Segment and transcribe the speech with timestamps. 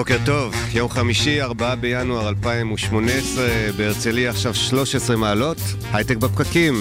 [0.00, 5.58] בוקר טוב, יום חמישי, 4 בינואר 2018, בהרצליה עכשיו 13 מעלות,
[5.92, 6.74] הייטק בפקקים.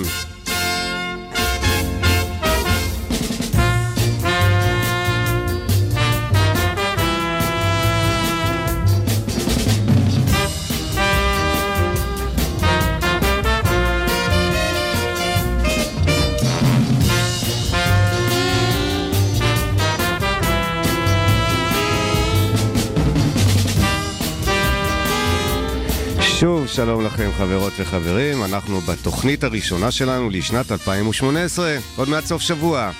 [26.79, 32.91] שלום לכם חברות וחברים, אנחנו בתוכנית הראשונה שלנו לשנת 2018, עוד מעט סוף שבוע.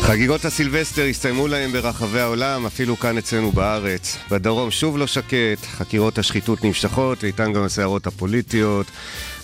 [0.00, 4.16] חגיגות הסילבסטר הסתיימו להם ברחבי העולם, אפילו כאן אצלנו בארץ.
[4.30, 8.86] בדרום שוב לא שקט, חקירות השחיתות נמשכות, ואיתן גם הסערות הפוליטיות.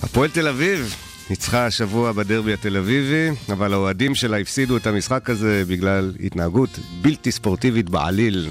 [0.03, 0.95] הפועל תל אביב
[1.31, 7.33] ניצחה השבוע בדרבי התל אביבי, אבל האוהדים שלה הפסידו את המשחק הזה בגלל התנהגות בלתי
[7.33, 8.49] ספורטיבית בעליל.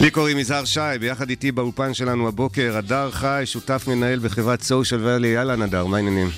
[0.00, 5.04] לי קוראים יזהר שי, ביחד איתי באולפן שלנו הבוקר, הדר חי, שותף מנהל בחברת סושיאל
[5.04, 6.30] ואלי, אהלן הדר, מה העניינים?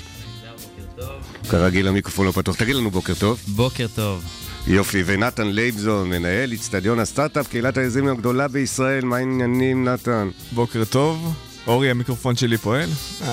[1.50, 3.40] כרגיל המיקרופון לא פתוח, תגיד לנו בוקר טוב.
[3.46, 4.24] בוקר טוב.
[4.66, 10.28] יופי, ונתן לייבזון, מנהל אצטדיון הסטארט-אפ, קהילת היזמים הגדולה בישראל, מה העניינים נתן?
[10.52, 11.34] בוקר טוב.
[11.66, 12.88] אורי, המיקרופון שלי פועל?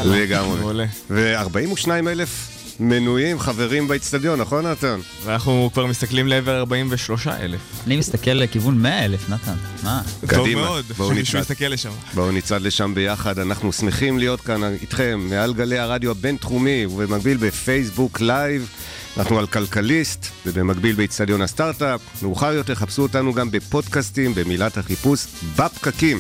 [0.06, 0.60] לגמרי.
[0.60, 0.86] מעולה.
[1.10, 5.00] ו-42 אלף מנויים, חברים באצטדיון, נכון נתן?
[5.26, 7.60] ואנחנו כבר מסתכלים לעבר 43 אלף.
[7.88, 9.56] אני מסתכל לכיוון 100 אלף, נתן.
[9.84, 10.02] מה?
[10.22, 11.40] טוב קדימה, מאוד, בואו שמישהו.
[11.40, 11.90] יסתכל לשם.
[12.14, 18.22] בואו נצעד לשם ביחד, אנחנו שמחים להיות כאן איתכם מעל גלי הרדיו הבינתחומי ובמקביל בפייסבוק
[18.22, 18.70] live.
[19.18, 22.02] אנחנו על כלכליסט ובמקביל באיצטדיון הסטארט-אפ.
[22.22, 26.20] מאוחר יותר חפשו אותנו גם בפודקאסטים במילת החיפוש בפקקים.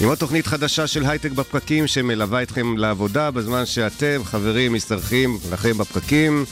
[0.00, 5.78] עם עוד תוכנית חדשה של הייטק בפקקים שמלווה אתכם לעבודה בזמן שאתם, חברים, משתרכים לכם
[5.78, 6.44] בפקקים.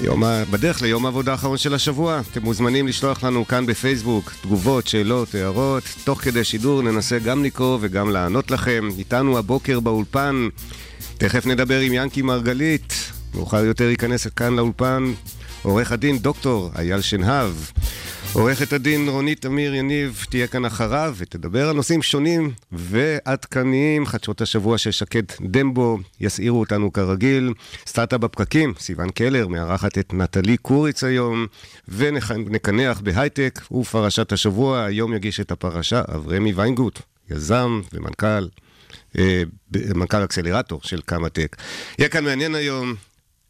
[0.00, 5.34] ביום, בדרך ליום העבודה האחרון של השבוע, אתם מוזמנים לשלוח לנו כאן בפייסבוק תגובות, שאלות,
[5.34, 5.82] הערות.
[6.04, 8.88] תוך כדי שידור ננסה גם לקרוא וגם לענות לכם.
[8.98, 10.48] איתנו הבוקר באולפן,
[11.18, 12.94] תכף נדבר עם ינקי מרגלית.
[13.34, 15.12] מאוחר יותר ייכנס כאן לאולפן
[15.62, 17.52] עורך הדין דוקטור אייל שנהב.
[18.32, 24.06] עורכת הדין רונית אמיר יניב תהיה כאן אחריו ותדבר על נושאים שונים ועדכניים.
[24.06, 27.52] חדשות השבוע של שקד דמבו יסעירו אותנו כרגיל.
[27.86, 31.46] סטארט-אפ בפקקים, סיון קלר מארחת את נטלי קוריץ היום,
[31.88, 34.84] ונקנח בהייטק ופרשת השבוע.
[34.84, 36.98] היום יגיש את הפרשה אברמי ויינגוט,
[37.30, 38.46] יזם ומנכ"ל.
[39.18, 39.42] אה,
[39.94, 41.56] מנכ"ל אקסלרטור של קמא-טק.
[41.98, 42.94] יהיה כאן מעניין היום,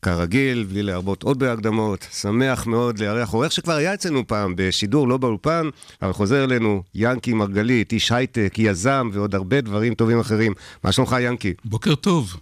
[0.03, 2.07] כרגיל, בלי להרבות עוד בהקדמות.
[2.13, 5.69] שמח מאוד לארח עורך שכבר היה אצלנו פעם בשידור, לא באולפן,
[6.03, 10.53] אבל חוזר אלינו, ינקי מרגלית, איש הייטק, יזם ועוד הרבה דברים טובים אחרים.
[10.85, 11.55] מה שלומך, ינקי?
[11.65, 12.37] בוקר טוב.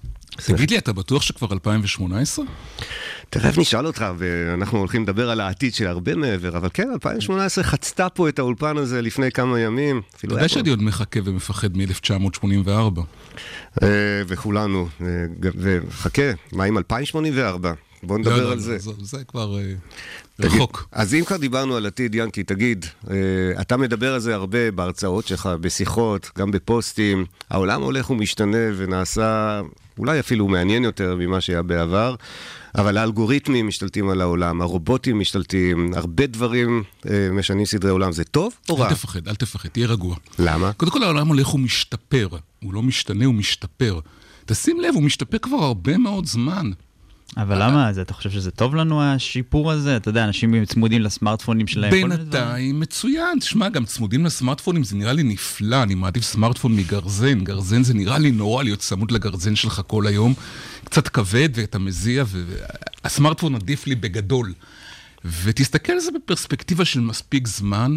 [0.47, 2.45] תגיד לי, אתה בטוח שכבר 2018?
[3.31, 8.09] תכף נשאל אותך, ואנחנו הולכים לדבר על העתיד של הרבה מעבר, אבל כן, 2018 חצתה
[8.09, 10.03] פה את האולפן הזה לפני כמה ימים.
[10.17, 13.01] אתה יודע שאני עוד מחכה ומפחד מ-1984.
[13.83, 13.89] אה,
[14.27, 15.07] וכולנו, אה,
[15.89, 16.23] וחכה,
[16.53, 17.73] מה עם 2084?
[18.03, 18.79] בואו נדבר לא, על לא, זה.
[18.79, 19.63] זה- זה כבר אה,
[20.37, 20.89] תגיד, רחוק.
[20.93, 22.87] אז אם כבר דיברנו על עתיד, ינקי, תגיד,
[23.61, 27.25] אתה מדבר על זה הרבה בהרצאות שלך, בשיחות, גם בפוסטים.
[27.51, 29.61] העולם הולך ומשתנה ונעשה
[29.99, 32.15] אולי אפילו מעניין יותר ממה שהיה בעבר,
[32.79, 38.13] אבל האלגוריתמים משתלטים על העולם, הרובוטים משתלטים, הרבה דברים אה, משנים סדרי עולם.
[38.13, 38.89] זה טוב או רע?
[38.89, 40.17] אל תפחד, אל תפחד, תהיה רגוע.
[40.39, 40.73] למה?
[40.73, 42.29] קודם כל העולם הולך ומשתפר.
[42.63, 44.01] הוא לא משתנה, הוא משתפר.
[44.47, 46.71] תשים לב, הוא משתפר כבר הרבה מאוד זמן.
[47.37, 47.93] אבל למה?
[47.93, 49.97] זה, אתה חושב שזה טוב לנו, השיפור הזה?
[49.97, 51.91] אתה יודע, אנשים צמודים לסמארטפונים שלהם.
[51.91, 53.39] בינתיים מצוין.
[53.39, 57.45] תשמע, גם צמודים לסמארטפונים זה נראה לי נפלא, אני מעדיף סמארטפון מגרזן.
[57.45, 60.35] גרזן זה נראה לי נורא להיות צמוד לגרזן שלך כל היום.
[60.85, 62.25] קצת כבד ואתה מזיע,
[63.05, 64.53] והסמארטפון עדיף לי בגדול.
[65.25, 67.97] ותסתכל על זה בפרספקטיבה של מספיק זמן,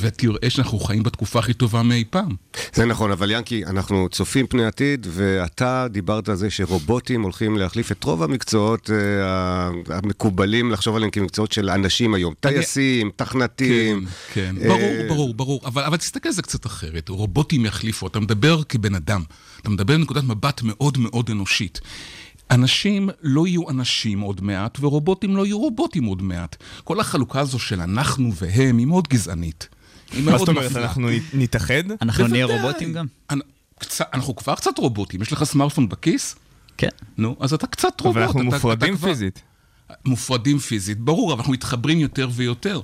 [0.00, 2.36] ותראה שאנחנו חיים בתקופה הכי טובה מאי פעם.
[2.74, 7.92] זה נכון, אבל ינקי, אנחנו צופים פני עתיד, ואתה דיברת על זה שרובוטים הולכים להחליף
[7.92, 12.34] את רוב המקצועות אה, המקובלים לחשוב עליהם כמקצועות של אנשים היום.
[12.40, 14.06] טייסים, תכנתים.
[14.34, 15.60] כן, כן, אה, ברור, ברור, ברור.
[15.64, 17.08] אבל, אבל תסתכל על זה קצת אחרת.
[17.08, 19.22] רובוטים יחליפו, אתה מדבר כבן אדם.
[19.60, 21.80] אתה מדבר מנקודת מבט מאוד מאוד אנושית.
[22.50, 26.56] אנשים לא יהיו אנשים עוד מעט, ורובוטים לא יהיו רובוטים עוד מעט.
[26.84, 29.68] כל החלוקה הזו של אנחנו והם היא מאוד גזענית.
[30.12, 30.76] היא מה זאת אומרת.
[30.76, 31.82] אנחנו נתאחד?
[32.02, 32.46] אנחנו נהיה.
[32.46, 33.06] רובוטים גם?
[34.14, 36.36] אנחנו כבר קצת רובוטים, יש לך סמארטפון בכיס?
[36.76, 36.88] כן.
[37.18, 38.16] נו, אז אתה קצת רובוט.
[38.16, 39.42] אבל אנחנו מופרדים פיזית.
[40.04, 42.80] מופרדים פיזית, ברור, אבל אנחנו מתחברים יותר ויותר.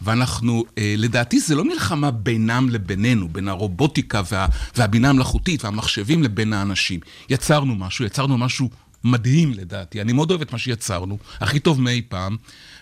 [0.00, 4.46] ואנחנו, אה, לדעתי זה לא מלחמה בינם לבינינו, בין הרובוטיקה וה,
[4.76, 7.00] והבינה המלאכותית והמחשבים לבין האנשים.
[7.28, 8.70] יצרנו משהו, יצרנו משהו
[9.04, 10.00] מדהים לדעתי.
[10.00, 12.36] אני מאוד אוהב את מה שיצרנו, הכי טוב מאי פעם,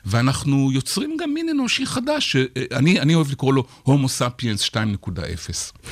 [0.06, 4.72] ואנחנו יוצרים גם מין אנושי חדש, שאני אני אוהב לקרוא לו הומו ספיאנס 2.0.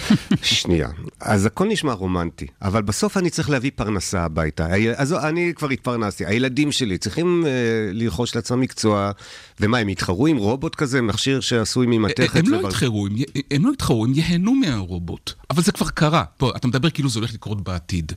[0.42, 0.88] שנייה,
[1.20, 4.66] אז הכל נשמע רומנטי, אבל בסוף אני צריך להביא פרנסה הביתה.
[4.96, 7.50] אז אני כבר התפרנסתי, הילדים שלי צריכים אה,
[7.92, 9.10] לרכוש לעצמם מקצוע,
[9.60, 12.36] ומה, הם יתחרו עם רובוט כזה, מכשיר שעשוי ממתכת?
[12.36, 15.32] הם לא ובר- יתחרו, הם, י- הם לא יתחרו, הם ייהנו מהרובוט.
[15.50, 16.24] אבל זה כבר קרה.
[16.36, 18.12] פה, אתה מדבר כאילו זה הולך לקרות בעתיד.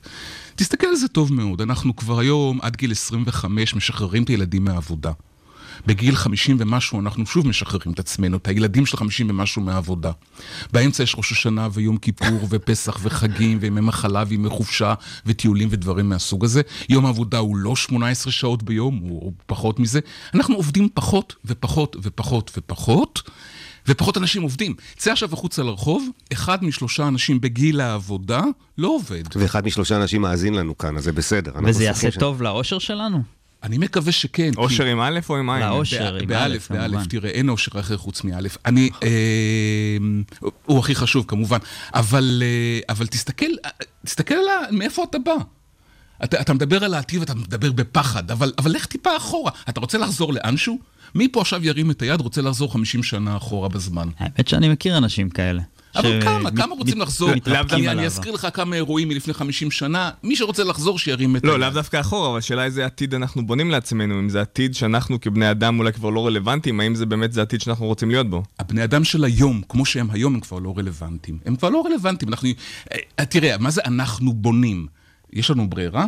[0.56, 5.12] תסתכל על זה טוב מאוד, אנחנו כבר היום, עד גיל 25, משחררים את הילדים מהעבודה.
[5.86, 10.10] בגיל 50 ומשהו אנחנו שוב משחררים את עצמנו, את הילדים של 50 ומשהו מהעבודה.
[10.72, 14.94] באמצע יש ראש השנה ויום כיפור ופסח וחגים וימי מחלה וימי חופשה
[15.26, 16.62] וטיולים ודברים מהסוג הזה.
[16.88, 20.00] יום העבודה הוא לא 18 שעות ביום, הוא פחות מזה.
[20.34, 23.22] אנחנו עובדים פחות ופחות ופחות ופחות.
[23.88, 24.74] ופחות אנשים עובדים.
[24.96, 28.42] צא עכשיו החוצה לרחוב, אחד משלושה אנשים בגיל העבודה
[28.78, 29.22] לא עובד.
[29.36, 31.52] ואחד משלושה אנשים מאזין לנו כאן, אז זה בסדר.
[31.64, 33.22] וזה יעשה ש- טוב לאושר שלנו?
[33.62, 34.50] אני מקווה שכן.
[34.54, 35.62] כי- אושר עם א' או עם עין?
[35.66, 36.14] לאושר.
[36.16, 37.04] עם באלף, א', באלף, כמובן.
[37.04, 38.56] תראה, אין אושר אחר חוץ מאלף.
[38.66, 39.08] אני, אה,
[40.66, 41.58] הוא הכי חשוב כמובן,
[41.94, 43.46] אבל, אה, אבל תסתכל,
[44.04, 45.32] תסתכל על ה- מאיפה אתה בא.
[46.24, 49.52] אתה, אתה מדבר על העתיד ואתה מדבר בפחד, אבל, אבל לך טיפה אחורה.
[49.68, 50.78] אתה רוצה לחזור לאנשהו?
[51.14, 54.08] מי פה עכשיו ירים את היד, רוצה לחזור 50 שנה אחורה בזמן?
[54.18, 55.62] האמת שאני מכיר אנשים כאלה.
[55.96, 57.34] אבל ש- כמה, מת- כמה רוצים מת- לחזור?
[57.34, 58.06] מתרפקים אני, אני.
[58.06, 61.44] אזכיר לך כמה אירועים מלפני 50 שנה, מי שרוצה לחזור שירים את.
[61.44, 65.20] לא, לאו דווקא אחורה, אבל השאלה איזה עתיד אנחנו בונים לעצמנו, אם זה עתיד שאנחנו
[65.20, 68.42] כבני אדם אולי כבר לא רלוונטיים, האם זה באמת זה עתיד שאנחנו רוצים להיות בו?
[68.58, 71.38] הבני אדם של היום, כמו שהם היום, הם כבר לא רלוונטיים.
[71.46, 72.28] הם כבר לא רלוונטיים.
[72.28, 72.48] אנחנו...
[73.18, 74.86] אה, תראה, מה זה אנחנו בונים?
[75.32, 76.06] יש לנו ברירה?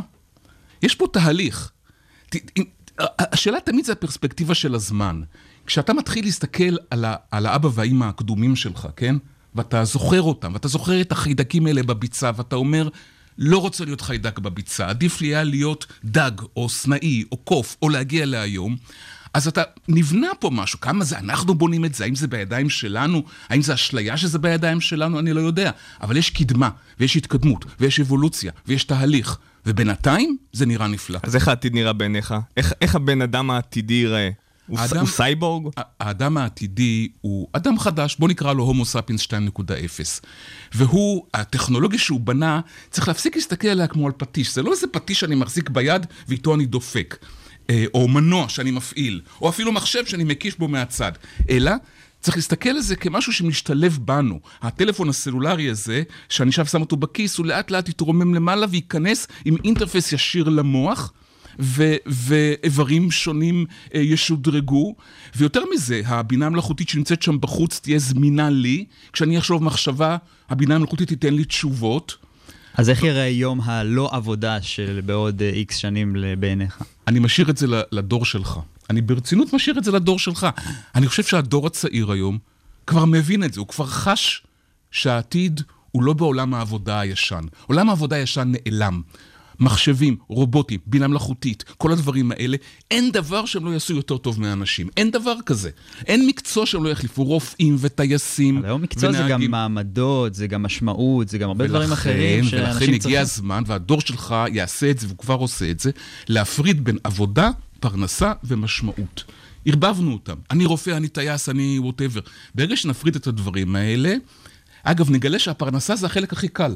[0.83, 1.71] יש פה תהליך.
[2.31, 2.37] ת-
[3.19, 5.21] השאלה תמיד זה הפרספקטיבה של הזמן.
[5.67, 9.17] כשאתה מתחיל להסתכל על, ה, על האבא והאימא הקדומים שלך, כן?
[9.55, 12.89] ואתה זוכר אותם, ואתה זוכר את החיידקים האלה בביצה, ואתה אומר,
[13.39, 17.89] לא רוצה להיות חיידק בביצה, עדיף לי היה להיות דג, או סנאי, או קוף, או
[17.89, 18.77] להגיע להיום.
[19.35, 23.23] אז אתה, נבנה פה משהו, כמה זה אנחנו בונים את זה, האם זה בידיים שלנו,
[23.49, 25.71] האם זה אשליה שזה בידיים שלנו, אני לא יודע.
[26.03, 26.71] אבל יש קדמה,
[27.01, 31.19] ויש התקדמות, ויש אבולוציה, ויש תהליך, ובינתיים זה נראה נפלא.
[31.23, 32.35] אז איך העתיד נראה בעיניך?
[32.57, 34.31] איך, איך הבן אדם העתידי ייראה?
[34.73, 35.73] הוא, האדם- הוא סייבורג?
[36.01, 40.21] האדם העתידי הוא אדם חדש, בוא נקרא לו הומו ספיאנס 2.0.
[40.75, 42.61] והוא, הטכנולוגיה שהוא בנה,
[42.91, 44.55] צריך להפסיק להסתכל עליה כמו על פטיש.
[44.55, 47.19] זה לא איזה פטיש שאני מחזיק ביד ואיתו אני דופק.
[47.71, 51.13] אה, או מנוע שאני מפעיל, או אפילו מחשב שאני מקיש בו מהצד.
[51.51, 51.73] אלא...
[52.21, 54.41] צריך להסתכל על זה כמשהו שמשתלב בנו.
[54.63, 59.57] הטלפון הסלולרי הזה, שאני עכשיו שם אותו בכיס, הוא לאט לאט יתרומם למעלה וייכנס עם
[59.65, 61.13] אינטרפס ישיר למוח,
[61.59, 64.95] ו- ואיברים שונים אה, ישודרגו,
[65.37, 70.17] ויותר מזה, הבינה המלאכותית שנמצאת שם בחוץ תהיה זמינה לי, כשאני אחשוב מחשבה,
[70.51, 72.17] הבינה המלאכותית תיתן לי תשובות.
[72.75, 76.83] אז איך יראה יום הלא עבודה של בעוד איקס שנים ל- בעיניך?
[77.09, 78.59] אני משאיר את זה לדור שלך.
[78.91, 80.47] אני ברצינות משאיר את זה לדור שלך.
[80.95, 82.39] אני חושב שהדור הצעיר היום
[82.87, 84.43] כבר מבין את זה, הוא כבר חש
[84.91, 87.41] שהעתיד הוא לא בעולם העבודה הישן.
[87.67, 89.03] עולם העבודה הישן נעלם.
[89.63, 92.57] מחשבים, רובוטים, בינה מלאכותית, כל הדברים האלה,
[92.91, 94.89] אין דבר שהם לא יעשו יותר טוב מאנשים.
[94.97, 95.71] אין דבר כזה.
[96.07, 99.51] אין מקצוע שהם לא יחליפו, רופאים וטייסים אבל היום מקצוע זה גם ונהגים.
[99.51, 103.21] מעמדות, זה גם משמעות, זה גם הרבה דברים אחרים ולכן שאנשים הגיע צריכים.
[103.21, 105.91] הזמן, והדור שלך יעשה את זה, והוא כבר עושה את זה,
[106.29, 107.51] להפריד בין עבודה,
[107.81, 109.25] פרנסה ומשמעות.
[109.67, 110.35] ערבבנו אותם.
[110.51, 112.21] אני רופא, אני טייס, אני ווטאבר.
[112.55, 114.15] ברגע שנפריד את הדברים האלה,
[114.83, 116.75] אגב, נגלה שהפרנסה זה החלק הכי קל.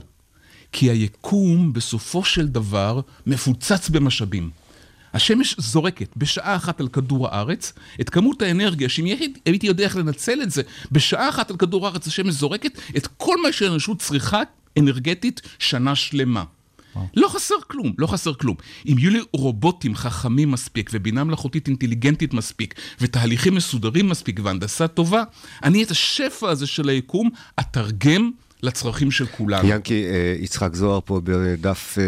[0.73, 4.51] כי היקום, בסופו של דבר, מפוצץ במשאבים.
[5.15, 10.43] השמש זורקת בשעה אחת על כדור הארץ את כמות האנרגיה, שאם הייתי- יודע איך לנצל
[10.43, 14.43] את זה, בשעה אחת על כדור הארץ השמש זורקת את כל מה שהאנושות צריכה
[14.79, 16.45] אנרגטית שנה שלמה.
[17.17, 18.57] לא חסר כלום, לא חסר כלום.
[18.89, 25.23] אם יהיו לי רובוטים חכמים מספיק ובינה מלאכותית אינטליגנטית מספיק ותהליכים מסודרים מספיק והנדסה טובה,
[25.65, 27.31] אני את השפע הזה של היקום
[27.61, 28.31] אתרגם
[28.63, 29.69] לצרכים של כולנו.
[29.69, 32.05] ינקי, אה, יצחק זוהר פה בדף, אה,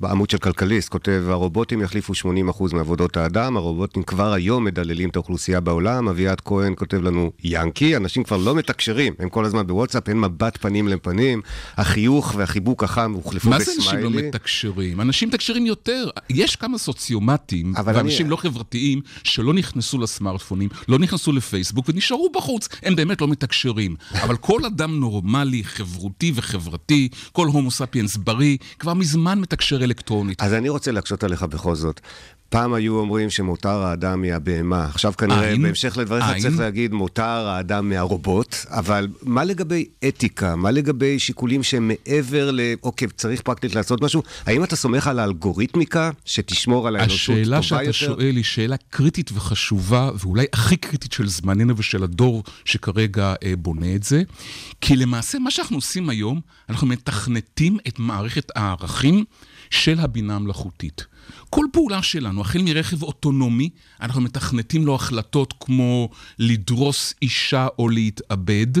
[0.00, 2.24] בעמוד של כלכליסט, כותב, הרובוטים יחליפו 80%
[2.72, 8.24] מעבודות האדם, הרובוטים כבר היום מדללים את האוכלוסייה בעולם, אביעד כהן כותב לנו, ינקי, אנשים
[8.24, 11.42] כבר לא מתקשרים, הם כל הזמן בוואטסאפ, אין מבט פנים לפנים,
[11.76, 13.82] החיוך והחיבוק החם הוחלפו מה בסמיילי.
[13.82, 15.00] זה אנשים לא מתקשרים?
[15.00, 16.08] אנשים מתקשרים יותר.
[16.30, 22.68] יש כמה סוציומטים ואנשים אני- לא חברתיים שלא נכנסו לסמארטפונים, לא נכנסו לפייסבוק ונשארו בחוץ.
[22.82, 23.96] הם באמת לא מתקשרים.
[24.22, 30.42] אבל כל אדם נורמלי, חברותי וחברתי, כל הומו ספיאנס בריא, כבר מזמן מתקשר אלקטרונית.
[30.42, 32.00] אז אני רוצה להקשות עליך בכל זאת.
[32.54, 36.42] פעם היו אומרים שמותר האדם מהבהמה, עכשיו כנראה, אין, בהמשך לדבריך אין.
[36.42, 40.56] צריך להגיד מותר האדם מהרובוט, אבל מה לגבי אתיקה?
[40.56, 42.60] מה לגבי שיקולים שהם מעבר ל...
[42.82, 44.22] אוקיי, צריך פרקטית לעשות משהו?
[44.46, 47.58] האם אתה סומך על האלגוריתמיקה שתשמור על האנושות טובה יותר?
[47.58, 53.34] השאלה שאתה שואל היא שאלה קריטית וחשובה, ואולי הכי קריטית של זמננו ושל הדור שכרגע
[53.44, 54.22] אה, בונה את זה.
[54.80, 59.24] כי למעשה, מה שאנחנו עושים היום, אנחנו מתכנתים את מערכת הערכים
[59.70, 61.13] של הבינה המלאכותית.
[61.50, 68.78] כל פעולה שלנו, החל מרכב אוטונומי, אנחנו מתכנתים לו החלטות כמו לדרוס אישה או להתאבד.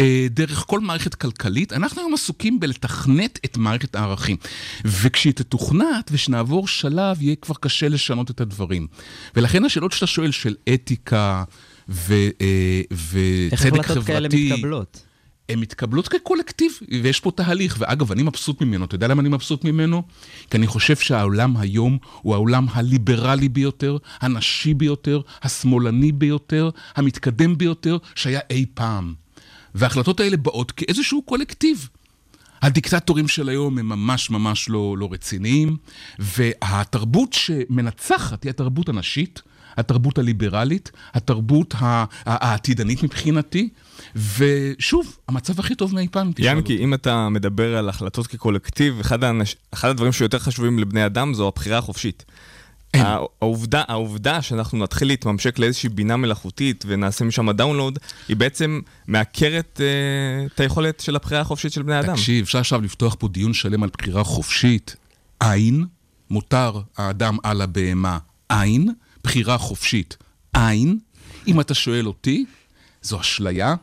[0.00, 4.36] אה, דרך כל מערכת כלכלית, אנחנו היום עסוקים בלתכנת את מערכת הערכים.
[4.84, 8.86] וכשהיא תתוכנת ושנעבור שלב, יהיה כבר קשה לשנות את הדברים.
[9.36, 11.44] ולכן השאלות שאתה שואל של אתיקה
[11.88, 15.09] ו, אה, איך וצדק החלטות כאלה חברתי, מתקבלות?
[15.50, 17.76] הן מתקבלות כקולקטיב, ויש פה תהליך.
[17.78, 18.84] ואגב, אני מבסוט ממנו.
[18.84, 20.02] אתה יודע למה אני מבסוט ממנו?
[20.50, 27.98] כי אני חושב שהעולם היום הוא העולם הליברלי ביותר, הנשי ביותר, השמאלני ביותר, המתקדם ביותר
[28.14, 29.14] שהיה אי פעם.
[29.74, 31.88] וההחלטות האלה באות כאיזשהו קולקטיב.
[32.62, 35.76] הדיקטטורים של היום הם ממש ממש לא, לא רציניים,
[36.18, 39.42] והתרבות שמנצחת היא התרבות הנשית,
[39.80, 41.74] התרבות הליברלית, התרבות
[42.26, 43.68] העתידנית מבחינתי,
[44.38, 46.78] ושוב, המצב הכי טוב מאי פעם, ינקי.
[46.78, 49.56] אם אתה מדבר על החלטות כקולקטיב, אחד, האנש...
[49.74, 52.24] אחד הדברים שיותר חשובים לבני אדם זו הבחירה החופשית.
[52.94, 53.06] אין.
[53.06, 60.46] העובדה, העובדה שאנחנו נתחיל להתממשק לאיזושהי בינה מלאכותית ונעשה משם דאונלוד, היא בעצם מעקרת אה,
[60.54, 62.14] את היכולת של הבחירה החופשית של בני אדם.
[62.14, 64.96] תקשיב, אפשר עכשיו לפתוח פה דיון שלם על בחירה חופשית.
[65.40, 65.84] אין,
[66.30, 68.18] מותר האדם על הבהמה,
[68.50, 68.92] אין,
[69.24, 70.16] בחירה חופשית,
[70.54, 70.98] אין.
[71.46, 72.44] אם אתה שואל אותי,
[73.02, 73.74] זו אשליה.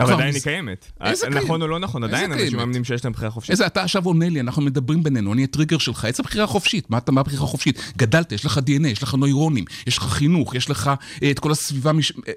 [0.00, 0.92] אבל עדיין היא קיימת.
[1.00, 1.62] איזה נכון קיימת?
[1.62, 2.56] או לא נכון, עדיין אנשים?
[2.56, 3.50] מאמינים שיש להם בחירה חופשית.
[3.50, 6.90] איזה, אתה עכשיו עונה לי, אנחנו מדברים בינינו, אני הטריגר שלך, איזה בחירה חופשית?
[6.90, 7.92] מה אתה, מה הבחירה חופשית?
[7.96, 10.90] גדלת, יש לך דנ"א, יש לך נוירונים, יש לך חינוך, יש לך
[11.22, 11.90] אה, את כל הסביבה.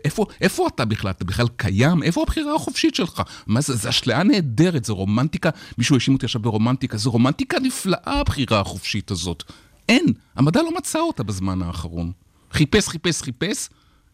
[0.06, 1.12] איפה, איפה אתה בכלל?
[1.12, 2.04] אתה בכלל קיים?
[2.04, 3.22] איפה הבחירה החופשית שלך?
[3.48, 8.20] מה זה, זה אשליה נהדרת, זה רומנטיקה, מישהו האשים אותי עכשיו ברומנטיקה, זה רומנטיקה נפלאה
[8.20, 9.44] הבחירה החופשית הזאת.
[9.90, 10.06] אין,
[10.36, 12.12] המדע לא מצא אותה בזמן האחרון.
[12.52, 13.70] חיפש, חיפש, חיפש,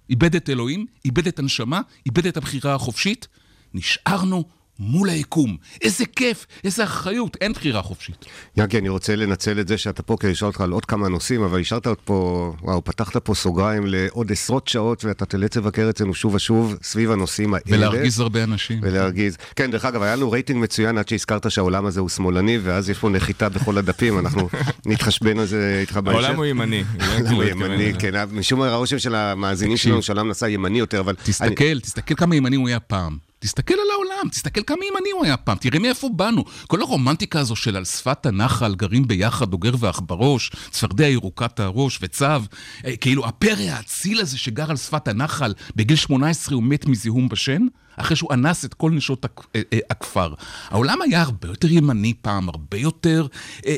[0.10, 3.27] איבד את אלוהים, איבד את הנשמה, איבד את הבחירה החופשית,
[3.74, 4.44] נשארנו
[4.79, 5.57] מול היקום.
[5.81, 8.25] איזה כיף, איזה אחריות, אין בחירה חופשית.
[8.57, 11.43] ינקי, אני רוצה לנצל את זה שאתה פה כדי לשאול אותך על עוד כמה נושאים,
[11.43, 16.13] אבל השארת עוד פה, וואו, פתחת פה סוגריים לעוד עשרות שעות, ואתה תלץ לבקר אצלנו
[16.13, 17.63] שוב ושוב סביב הנושאים האלה.
[17.67, 18.79] ולהרגיז הרבה אנשים.
[18.81, 19.38] ולהרגיז.
[19.55, 22.98] כן, דרך אגב, היה לנו רייטינג מצוין עד שהזכרת שהעולם הזה הוא שמאלני, ואז יש
[23.00, 24.50] פה נחיתה בכל הדפים, אנחנו
[24.86, 26.24] נתחשבן על זה איתך בהמשך.
[26.24, 26.84] העולם הוא ימני.
[27.00, 29.89] העולם הוא ימני, כן, משום מה הרושם של המאזינים תקשיב.
[29.91, 31.13] שלנו שהעולם נסע ימני יותר, אבל...
[31.17, 33.26] אני- תסתכל, תסתכל כמה ימני הוא היה פעם.
[33.39, 36.44] תסתכל על העולם, תסתכל כמה ימני הוא היה פעם, תראה מאיפה באנו.
[36.67, 42.44] כל הרומנטיקה הזו של על שפת הנחל, גרים ביחד, אוגר ועכברוש, צפרדע ירוקת הראש וצב,
[42.86, 47.62] אה, כאילו הפרא האציל הזה שגר על שפת הנחל, בגיל 18 הוא מת מזיהום בשן,
[47.97, 50.33] אחרי שהוא אנס את כל נשות אה, אה, הכפר.
[50.69, 53.27] העולם היה הרבה יותר ימני פעם, הרבה יותר
[53.65, 53.73] אה,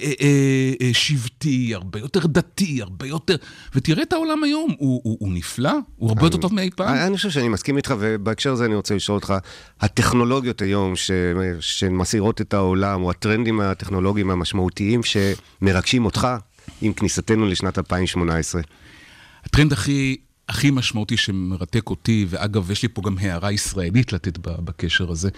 [0.94, 3.36] שבטי, הרבה יותר דתי, הרבה יותר...
[3.76, 6.96] ותראה את העולם היום, הוא, הוא, הוא נפלא, הוא הרבה יותר טוב מאי פעם.
[6.96, 9.34] אני חושב שאני מסכים איתך, ובהקשר הזה אני רוצה לשאול אותך,
[9.82, 11.12] הטכנולוגיות היום ש...
[11.60, 16.28] שמסעירות את העולם, או הטרנדים הטכנולוגיים המשמעותיים שמרגשים אותך
[16.82, 18.62] עם כניסתנו לשנת 2018.
[19.46, 20.18] הטרנד הכי,
[20.50, 25.30] הכי משמעותי שמרתק אותי, ואגב, יש לי פה גם הערה ישראלית לתת בקשר הזה.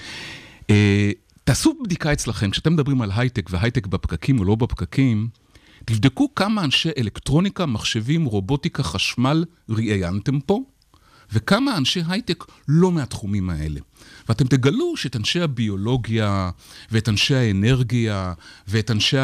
[0.69, 1.11] אה,
[1.43, 5.27] תעשו בדיקה אצלכם, כשאתם מדברים על הייטק והייטק בפקקים או לא בפקקים,
[5.85, 10.61] תבדקו כמה אנשי אלקטרוניקה, מחשבים, רובוטיקה, חשמל ראיינתם פה,
[11.33, 13.79] וכמה אנשי הייטק לא מהתחומים האלה.
[14.29, 16.49] ואתם תגלו שאת אנשי הביולוגיה,
[16.91, 18.33] ואת אנשי האנרגיה,
[18.67, 19.17] ואת אנשי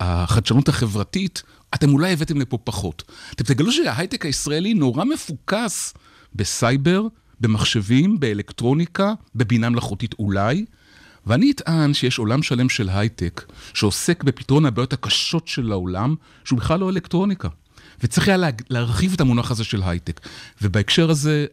[0.00, 1.42] החדשנות החברתית,
[1.74, 3.02] אתם אולי הבאתם לפה פחות.
[3.32, 5.94] אתם תגלו שההייטק הישראלי נורא מפוקס
[6.34, 7.06] בסייבר,
[7.40, 10.64] במחשבים, באלקטרוניקה, בבינה מלאכותית אולי,
[11.26, 13.44] ואני אטען שיש עולם שלם של הייטק
[13.74, 17.48] שעוסק בפתרון הבעיות הקשות של העולם, שהוא בכלל לא אלקטרוניקה.
[18.02, 20.20] וצריך היה לה, להרחיב את המונח הזה של הייטק.
[20.62, 21.46] ובהקשר הזה,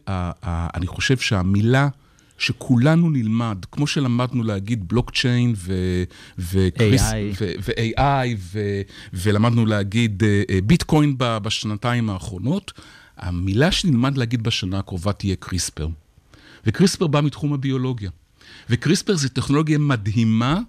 [0.46, 1.88] אני חושב שהמילה
[2.38, 6.02] שכולנו נלמד, כמו שלמדנו להגיד בלוקצ'יין ו-
[6.38, 7.14] וקריס- AI.
[7.40, 8.80] ו- ו-AI ו-
[9.12, 12.72] ולמדנו להגיד אה, אה, ביטקוין ב- בשנתיים האחרונות,
[13.16, 15.88] המילה שנלמד להגיד בשנה הקרובה תהיה קריספר.
[16.66, 18.10] וקריספר בא מתחום הביולוגיה.
[18.70, 20.60] וקריספר זה טכנולוגיה מדהימה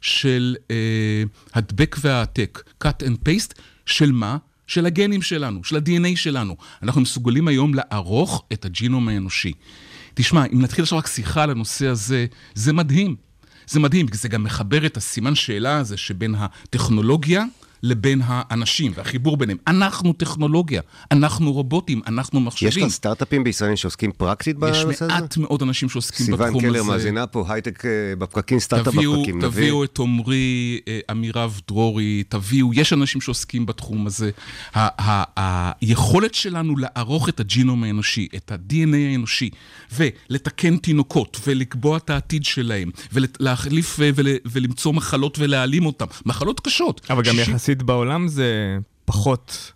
[0.00, 1.22] של אה,
[1.54, 3.54] הדבק והעתק, cut and paste,
[3.86, 4.36] של מה?
[4.66, 6.56] של הגנים שלנו, של ה-DNA שלנו.
[6.82, 9.52] אנחנו מסוגלים היום לערוך את הג'ינום האנושי.
[10.18, 13.16] תשמע, אם נתחיל עכשיו רק שיחה על הנושא הזה, זה מדהים.
[13.66, 17.44] זה מדהים, כי זה גם מחבר את הסימן שאלה הזה שבין הטכנולוגיה
[17.86, 19.58] לבין האנשים, והחיבור ביניהם.
[19.66, 20.80] אנחנו טכנולוגיה,
[21.12, 22.68] אנחנו רובוטים, אנחנו מחשבים.
[22.68, 25.06] יש כאן סטארט-אפים בישראל שעוסקים פרקטית יש בנושא הזה?
[25.14, 26.60] מעט מאוד אנשים שעוסקים בתחום הזה.
[26.60, 29.38] סיון קלר מאזינה פה, הייטק אה, בפקקים, סטארט-אפ תביאו, בפקקים.
[29.38, 29.48] נביא.
[29.50, 30.36] תביאו את עמרי,
[30.88, 34.30] אה, עמירב דרורי, תביאו, יש אנשים שעוסקים בתחום הזה.
[34.74, 39.50] ה- ה- היכולת שלנו לערוך את הג'ינום האנושי, את ה-DNA האנושי,
[39.96, 46.06] ולתקן תינוקות, ולקבוע את העתיד שלהם, ולהחליף ול- ולמצוא מחלות ולהעלים אותם.
[46.26, 47.00] מחלות קשות.
[47.10, 49.72] אבל גם שישים- יחסית בעולם זה פחות,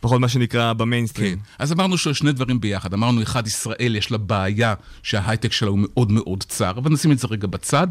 [0.00, 1.38] פחות מה שנקרא במיינסטרים.
[1.38, 1.42] כן.
[1.58, 2.94] אז אמרנו שני דברים ביחד.
[2.94, 7.18] אמרנו, אחד, ישראל יש לה בעיה שההייטק שלה הוא מאוד מאוד צר, אבל נשים את
[7.18, 7.86] זה רגע בצד.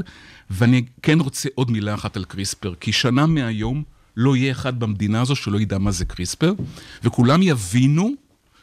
[0.50, 3.84] ואני כן רוצה עוד מילה אחת על קריספר, כי שנה מהיום
[4.18, 6.54] לא יהיה אחד במדינה הזו שלא ידע מה זה קריספר,
[7.04, 8.12] וכולם יבינו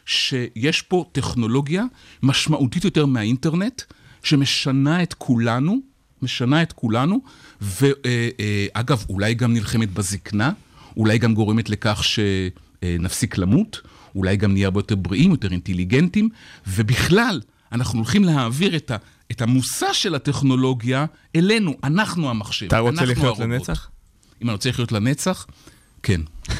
[0.06, 1.84] שיש פה טכנולוגיה
[2.22, 3.82] משמעותית יותר מהאינטרנט,
[4.22, 5.80] שמשנה את כולנו,
[6.22, 7.20] משנה את כולנו,
[7.60, 10.52] ואגב, אולי גם נלחמת בזקנה,
[10.96, 13.80] אולי גם גורמת לכך שנפסיק למות,
[14.14, 16.28] אולי גם נהיה הרבה יותר בריאים, יותר אינטליגנטים,
[16.66, 17.40] ובכלל,
[17.72, 18.96] אנחנו הולכים להעביר את, ה,
[19.30, 23.44] את המושא של הטכנולוגיה אלינו, אנחנו המחשב, אתה רוצה אנחנו לחיות הרובוט.
[23.44, 23.88] לנצח?
[24.42, 25.46] אם אני רוצה לחיות לנצח?
[26.02, 26.20] כן.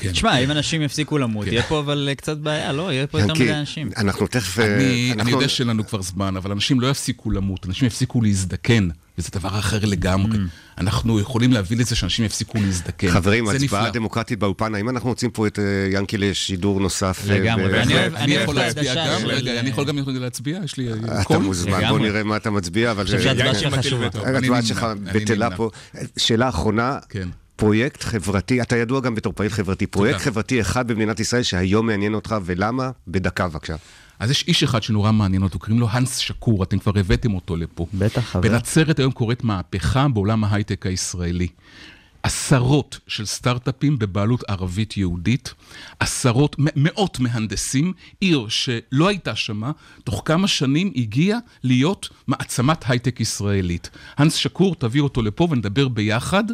[0.00, 0.12] כן.
[0.12, 1.52] תשמע, אם אנשים יפסיקו למות, כן.
[1.52, 2.92] יהיה פה אבל אה, קצת בעיה, לא?
[2.92, 3.90] יהיה פה יותר מדי אנשים.
[3.96, 4.58] אנחנו תכף...
[4.58, 7.86] אה, אני, אני אנחנו- יודע שאין לנו כבר זמן, אבל אנשים לא יפסיקו למות, אנשים
[7.86, 10.38] יפסיקו להזדקן, וזה דבר אחר לגמרי.
[10.78, 13.10] אנחנו יכולים להביא לזה שאנשים יפסיקו להזדקן.
[13.10, 13.90] חברים, זה הצבעה.
[13.90, 17.24] דמוקרטית באולפן, האם אנחנו רוצים פה את אה, ינקי לשידור נוסף?
[17.30, 17.82] אה, לגמרי,
[18.16, 19.26] אני יכול להצביע גם?
[19.26, 20.60] רגע, אני יכול גם להצביע?
[20.64, 21.36] יש לי אה, אתה קול?
[21.36, 21.98] מוזמן, בוא.
[21.98, 23.00] נראה מה אתה מצביע, אבל...
[23.00, 24.08] אני חושב שההצבעה שלך חשובה.
[24.24, 25.56] ההצבעה שלך בטלה.
[25.56, 25.70] פה.
[26.16, 27.28] שאלה אחרונה, כן.
[27.58, 32.14] פרויקט חברתי, אתה ידוע גם בתור פעיל חברתי, פרויקט חברתי אחד במדינת ישראל שהיום מעניין
[32.14, 32.90] אותך, ולמה?
[33.08, 33.76] בדקה בבקשה.
[34.18, 37.56] אז יש איש אחד שנורא מעניין אותו, קוראים לו הנס שקור, אתם כבר הבאתם אותו
[37.56, 37.86] לפה.
[37.94, 38.40] בטח, חבר.
[38.40, 41.48] בנצרת היום קורית מהפכה בעולם ההייטק הישראלי.
[42.22, 45.54] עשרות של סטארט-אפים בבעלות ערבית-יהודית,
[46.00, 49.70] עשרות, מאות מהנדסים, עיר שלא הייתה שמה,
[50.04, 53.90] תוך כמה שנים הגיעה להיות מעצמת הייטק ישראלית.
[54.16, 56.44] הנס שקור, תביא אותו לפה ונדבר ביחד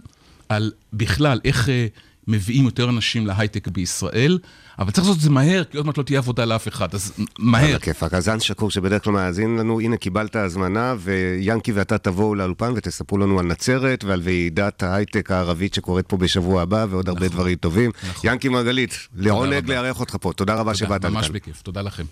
[0.55, 1.87] על בכלל איך אה,
[2.29, 4.39] מביאים יותר אנשים להייטק בישראל,
[4.79, 7.13] אבל צריך לעשות את זה מהר, כי עוד מעט לא תהיה עבודה לאף אחד, אז
[7.39, 7.69] מהר.
[7.69, 8.15] על הכיפאק.
[8.15, 13.39] אז שקור שבדרך כלל מאזין לנו, הנה קיבלת הזמנה, ויאנקי ואתה תבואו לאולפן ותספרו לנו
[13.39, 17.91] על נצרת ועל ועידת ההייטק הערבית שקורית פה בשבוע הבא, ועוד הרבה דברים טובים.
[18.09, 18.31] נכון.
[18.31, 19.71] ינקי מרגלית, לעונג.
[19.71, 20.33] לארח אותך פה.
[20.33, 21.35] תודה רבה שבאת תודה, ממש לכאן.
[21.35, 22.05] בכיף, תודה לכם.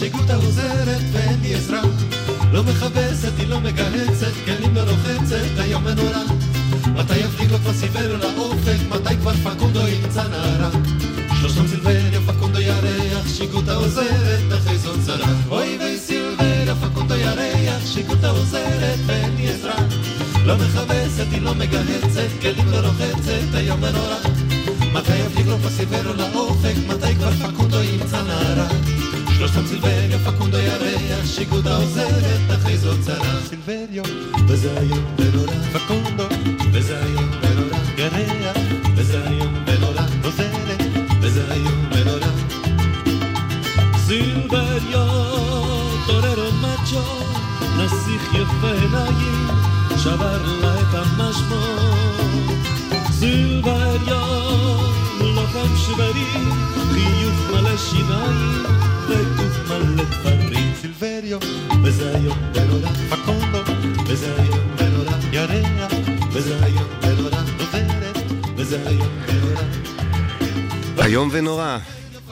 [0.00, 1.82] שיגות עוזרת ואין לי עזרה.
[2.52, 6.22] לא מכבסת, היא לא מגהצת, כלים לא רוחצת, היום ונורא.
[6.96, 10.70] מתי יבליג אותה סיבר לאופק, מתי כבר פקודו ימצא נערה.
[11.40, 15.32] שלושתם סילבניה, פקודו ירח, שיגות העוזרת, אחרי זאת צרה.
[15.50, 19.76] אוי ואי סילבניה, פקודו ירח, שיגות העוזרת ואין לי עזרה.
[20.44, 24.16] לא מכבסת, היא לא מגהצת, כלים לא רוחצת, היום ונורא.
[24.92, 28.68] מתי יבליג לו פסיברו לאופק, מתי כבר פקודו ימצא נערה?
[29.40, 33.40] שלושתם סילבריו, פקודו ירח, שיגוד העוזרת, אחרי זאת צרה.
[33.48, 34.04] סילבריו,
[34.48, 36.28] וזה היום ונורא, פקודו,
[36.72, 38.56] וזה היום ונורא, ירח,
[38.96, 40.82] וזה היום ונורא, עוזרת,
[41.20, 42.32] וזה היום ונורא.
[43.96, 45.08] סילבריו,
[46.06, 47.02] טוררו מאצ'ו,
[47.78, 49.48] נסיך יפה עיניים,
[49.96, 52.20] שבר לה את המשמעות.
[53.10, 54.80] סילבריו,
[55.20, 56.50] לוחם שברים,
[56.92, 58.89] חיוך מלא שיניים,
[60.10, 60.60] תפרים.
[60.80, 61.38] סילבריו,
[61.84, 63.58] וזה היום ונורא, פקונדו,
[64.06, 65.92] וזה היום ונורא, ירח,
[66.32, 68.16] וזה היום ונורא, עוזרת,
[68.56, 69.62] וזה היום ונורא.
[71.04, 71.78] איום ונורא.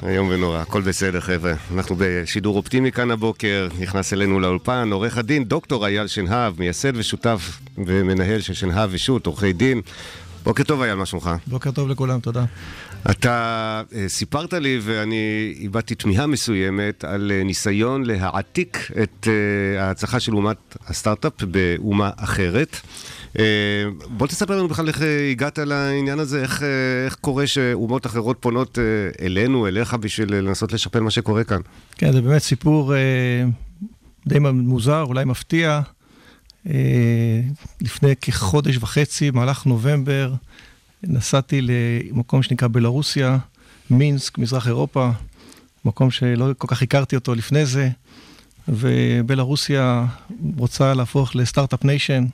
[0.03, 1.53] איום ונורא, הכל בסדר חבר'ה.
[1.75, 7.61] אנחנו בשידור אופטימי כאן הבוקר, נכנס אלינו לאולפן עורך הדין דוקטור אייל שנהב, מייסד ושותף
[7.79, 9.83] ומנהל של שנהב ושות', עורכי דין.
[10.45, 11.31] בוקר טוב אייל, מה שלומך?
[11.47, 12.45] בוקר טוב לכולם, תודה.
[13.11, 20.21] אתה אה, סיפרת לי, ואני איבדתי תמיהה מסוימת, על אה, ניסיון להעתיק את אה, ההצלחה
[20.21, 22.77] של אומת הסטארט-אפ באומה אחרת.
[24.11, 26.63] בוא תספר לנו בכלל איך הגעת לעניין הזה, איך,
[27.05, 28.79] איך קורה שאומות אחרות פונות
[29.21, 31.61] אלינו, אליך, בשביל לנסות לשפר מה שקורה כאן.
[31.97, 32.95] כן, זה באמת סיפור
[34.27, 35.81] די מוזר, אולי מפתיע.
[37.81, 40.33] לפני כחודש וחצי, במהלך נובמבר,
[41.03, 43.39] נסעתי למקום שנקרא בלרוסיה,
[43.91, 45.11] מינסק, מזרח אירופה,
[45.85, 47.91] מקום שלא כל כך הכרתי אותו לפני זה,
[48.69, 50.07] ובלרוסיה
[50.57, 52.25] רוצה להפוך ל start-up nation,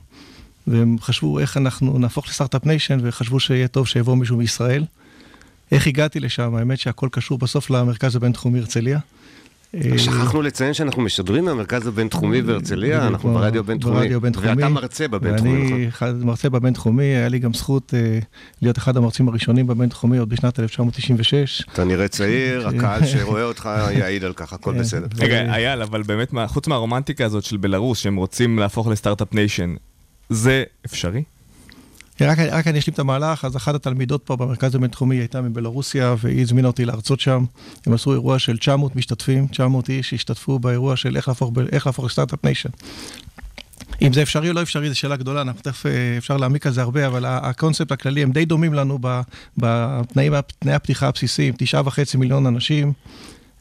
[0.67, 4.85] והם חשבו איך אנחנו נהפוך ל start-up nation, וחשבו שיהיה טוב שיבוא מישהו מישראל.
[5.71, 6.55] איך הגעתי לשם?
[6.55, 8.99] האמת שהכל קשור בסוף למרכז הבינתחומי הרצליה.
[9.75, 14.15] אה, שכחנו לציין שאנחנו משדרים מהמרכז הבינתחומי בהרצליה, אנחנו ברדיו הבינתחומי.
[14.15, 15.71] ואתה מרצה בבינתחומי, נכון?
[15.73, 18.19] ואני אחד- מרצה בבינתחומי, היה לי גם זכות אה,
[18.61, 21.63] להיות אחד המרצים הראשונים בבינתחומי עוד בשנת 1996.
[21.73, 24.79] אתה נראה צעיר, הקהל שרואה אותך יעיד על כך, הכל כן.
[24.79, 25.07] בסדר.
[25.19, 29.75] רגע, אייל, אבל באמת, חוץ מהרומנטיקה הזאת של בלרוס, שהם רוצים להפוך ל startup nation,
[30.29, 31.23] זה אפשרי?
[32.21, 36.41] רק, רק אני אשלים את המהלך, אז אחת התלמידות פה במרכז הבינתחומי הייתה מבלרוסיה, והיא
[36.41, 37.45] הזמינה אותי להרצות שם.
[37.85, 42.05] הם עשו אירוע של 900 משתתפים, 900 איש השתתפו באירוע של איך להפוך, איך להפוך
[42.05, 42.69] ל startup nation.
[44.01, 46.73] אם זה אפשרי או לא אפשרי, זו שאלה גדולה, אנחנו תכף אה, אפשר להעמיק על
[46.73, 49.21] זה הרבה, אבל הקונספט הכללי, הם די דומים לנו ב-
[49.57, 52.93] בתנאים, תנאי הפתיחה הבסיסיים, תשעה וחצי מיליון אנשים.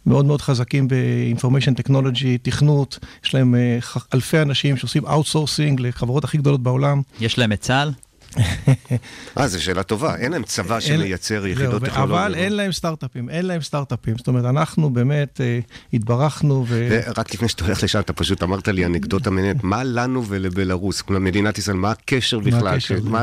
[0.07, 3.79] מאוד מאוד חזקים ב-information technology, תכנות, יש להם אה,
[4.15, 7.03] אלפי אנשים שעושים outsourcing לחברות הכי גדולות בעולם.
[7.21, 7.93] יש להם את צה"ל?
[9.39, 10.17] אה, זו שאלה טובה.
[10.17, 12.21] אין להם צבא שמייצר יחידות טכנולוגיות.
[12.21, 14.19] אבל אין להם סטארט-אפים, אין להם סטארט-אפים.
[14.19, 15.59] זאת אומרת, אנחנו באמת אה,
[15.93, 16.89] התברכנו ו...
[16.91, 21.21] ורק לפני שאתה הולך לשם, אתה פשוט אמרת לי אנקדוטה מעניינת, מה לנו ולבלרוס, כלומר
[21.21, 22.79] מדינת ישראל, מה הקשר בכלל?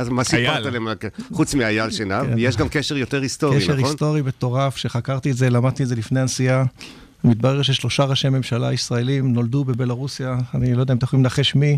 [0.10, 0.74] מה סיפרת.
[0.74, 0.88] להם?
[1.34, 2.36] חוץ מאייל שנהב, כן.
[2.38, 3.86] יש גם קשר יותר היסטורי, קשר נכון?
[3.86, 6.63] היסטורי מטורף, שחקרתי את זה, למדתי את זה לפני הנסיעה.
[7.24, 11.78] מתברר ששלושה ראשי ממשלה ישראלים נולדו בבלרוסיה, אני לא יודע אם אתם יכולים לנחש מי.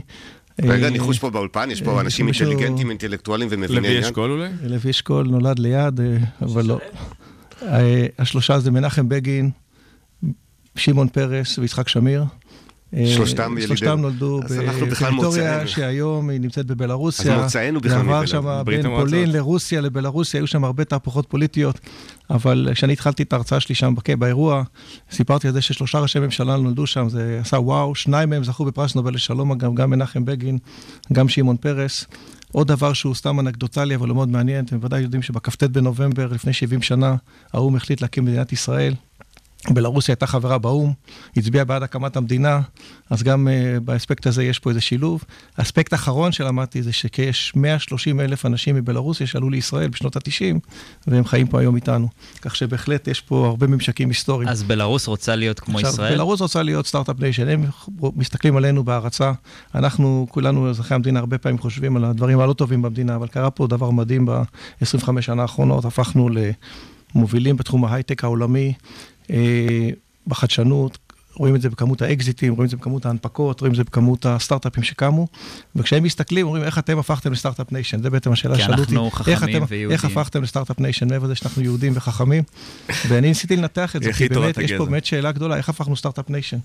[0.61, 4.03] רגע, אה, ניחוש פה באולפן, יש אה, פה אנשים מישהו- אינטליגנטים, אינטלקטואלים ומביני לוי עניין.
[4.03, 4.49] אשכול אולי?
[4.63, 6.79] לוי אשכול נולד ליד, אה, אבל לא.
[7.61, 9.49] אה, השלושה זה מנחם בגין,
[10.75, 12.23] שמעון פרס ויצחק שמיר.
[12.97, 14.39] אה, שלושתם ילידי- שלושתם נולדו
[14.91, 15.67] בטריטוריה.
[15.67, 17.35] שהיום היא נמצאת בבלרוסיה.
[17.35, 18.81] אז מוצאנו בכלל זה עבר שם בין.
[18.81, 21.79] פולין לרוסיה לבלרוסיה, היו שם הרבה תהפוכות פוליטיות.
[22.29, 24.63] אבל כשאני התחלתי את ההרצאה שלי שם בק- באירוע,
[25.11, 28.95] סיפרתי על זה ששלושה ראשי ממשלה נולדו שם, זה עשה וואו, שניים מהם זכו בפרס
[28.95, 30.57] נובל לשלום, אגב, גם מנחם בגין,
[31.13, 32.05] גם שמעון פרס.
[32.51, 36.53] עוד דבר שהוא סתם אנקדוטלי, אבל הוא מאוד מעניין, אתם ודאי יודעים שבכ"ט בנובמבר, לפני
[36.53, 37.15] 70 שנה,
[37.53, 38.93] האו"ם החליט להקים מדינת ישראל.
[39.69, 40.93] בלרוסיה הייתה חברה באו"ם,
[41.37, 42.61] הצביעה בעד הקמת המדינה,
[43.09, 45.23] אז גם אה, באספקט הזה יש פה איזה שילוב.
[45.57, 50.59] האספקט האחרון שלמדתי זה שיש 130 אלף אנשים מבלרוסיה שעלו לישראל בשנות ה-90,
[51.07, 52.07] והם חיים פה היום איתנו.
[52.41, 54.49] כך שבהחלט יש פה הרבה ממשקים היסטוריים.
[54.49, 56.13] אז בלרוס רוצה להיות כמו עכשיו, ישראל?
[56.13, 57.65] בלרוס רוצה להיות startup nation, הם
[58.15, 59.31] מסתכלים עלינו בהערצה.
[59.75, 63.67] אנחנו, כולנו, אזרחי המדינה, הרבה פעמים חושבים על הדברים הלא טובים במדינה, אבל קרה פה
[63.67, 66.29] דבר מדהים ב-25 שנה האחרונות, הפכנו
[67.15, 68.73] למובילים בתחום ההייטק העולמי,
[70.27, 70.97] בחדשנות.
[71.35, 74.83] רואים את זה בכמות האקזיטים, רואים את זה בכמות ההנפקות, רואים את זה בכמות הסטארט-אפים
[74.83, 75.27] שקמו,
[75.75, 78.01] וכשהם מסתכלים, אומרים, איך אתם הפכתם ל startup nation?
[78.03, 78.95] זה בעצם השאלה כי ששאלו אותי.
[78.95, 79.91] אנחנו חכמים איך אתם- ויהודים.
[79.91, 81.07] איך הפכתם ל startup nation?
[81.09, 82.43] מעבר לזה שאנחנו יהודים וחכמים.
[83.07, 84.85] ואני ניסיתי לנתח את זה, כי באמת, יש פה.
[84.85, 86.57] באמת שאלה גדולה, איך הפכנו startup nation?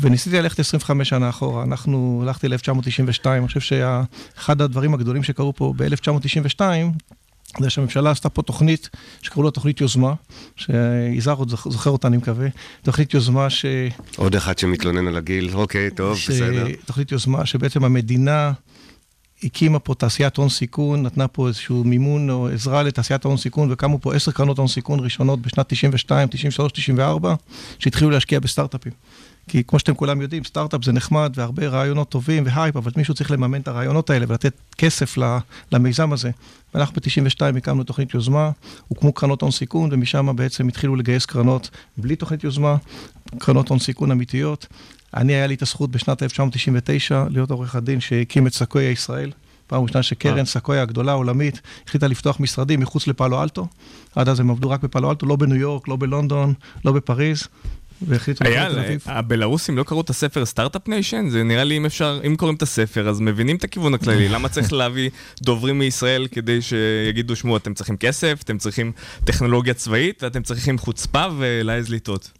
[0.00, 5.74] וניסיתי ללכת 25 שנה אחורה, אנחנו הלכתי ל-1992, אני חושב שאחד הדברים הגדולים שקרו פה
[5.76, 6.60] ב-1992,
[7.60, 8.88] זה שהממשלה עשתה פה תוכנית
[9.22, 10.14] שקראו לה תוכנית יוזמה,
[10.56, 12.48] שיזהר עוד זוכ- זוכר אותה, אני מקווה,
[12.82, 13.64] תוכנית יוזמה ש...
[14.16, 16.66] עוד אחד שמתלונן על הגיל, אוקיי, טוב, ש- בסדר.
[16.86, 18.52] תוכנית יוזמה שבעצם המדינה
[19.42, 23.98] הקימה פה תעשיית הון סיכון, נתנה פה איזשהו מימון או עזרה לתעשיית ההון סיכון, וקמו
[24.00, 27.34] פה עשר קרנות הון סיכון ראשונות בשנת 92, 93, 94,
[27.78, 28.92] שהתחילו להשקיע בסטארט-אפים.
[29.48, 33.30] כי כמו שאתם כולם יודעים, סטארט-אפ זה נחמד והרבה רעיונות טובים והייפ, אבל מישהו צריך
[33.30, 35.14] לממן את הרעיונות האלה ולתת כסף
[35.72, 36.30] למיזם הזה.
[36.74, 38.50] ואנחנו ב-92 הקמנו תוכנית יוזמה,
[38.88, 42.76] הוקמו קרנות הון סיכון, ומשם בעצם התחילו לגייס קרנות בלי תוכנית יוזמה,
[43.38, 44.66] קרנות הון סיכון אמיתיות.
[45.14, 49.30] אני, היה לי את הזכות בשנת 1999 להיות עורך הדין שהקים את סקויה ישראל.
[49.66, 53.66] פעם ראשונה שקרן סקויה הגדולה העולמית החליטה לפתוח משרדים מחוץ לפאלו אלטו.
[54.14, 57.48] עד אז הם עבדו רק בפאלו אלטו, לא בניו יורק, לא בלונדון, לא בפריז.
[58.02, 59.02] והחליטו בתל אייל, אביב.
[59.06, 61.28] הבלרוסים לא קראו את הספר startup nation?
[61.28, 64.28] זה נראה לי אם אפשר, אם קוראים את הספר אז מבינים את הכיוון הכללי.
[64.28, 65.10] למה צריך להביא
[65.42, 68.92] דוברים מישראל כדי שיגידו, שמעו, אתם צריכים כסף, אתם צריכים
[69.24, 72.30] טכנולוגיה צבאית ואתם צריכים חוצפה ולהעז לטעות.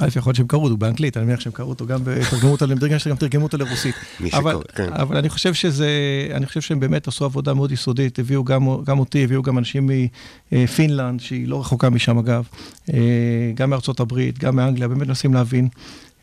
[0.00, 2.00] א', יכול להיות שהם קראו אותו באנגלית, אני מניח שהם קראו אותו, גם
[2.30, 3.94] תרגמו אותו למדרגה שגם תרגמו אותו לרוסית.
[4.32, 4.92] אבל, כן.
[4.92, 5.88] אבל אני חושב שזה,
[6.34, 9.90] אני חושב שהם באמת עשו עבודה מאוד יסודית, הביאו גם, גם אותי, הביאו גם אנשים
[10.52, 12.44] מפינלנד, שהיא לא רחוקה משם אגב,
[12.92, 12.98] אה,
[13.54, 15.68] גם מארצות הברית, גם מאנגליה, באמת מנסים להבין.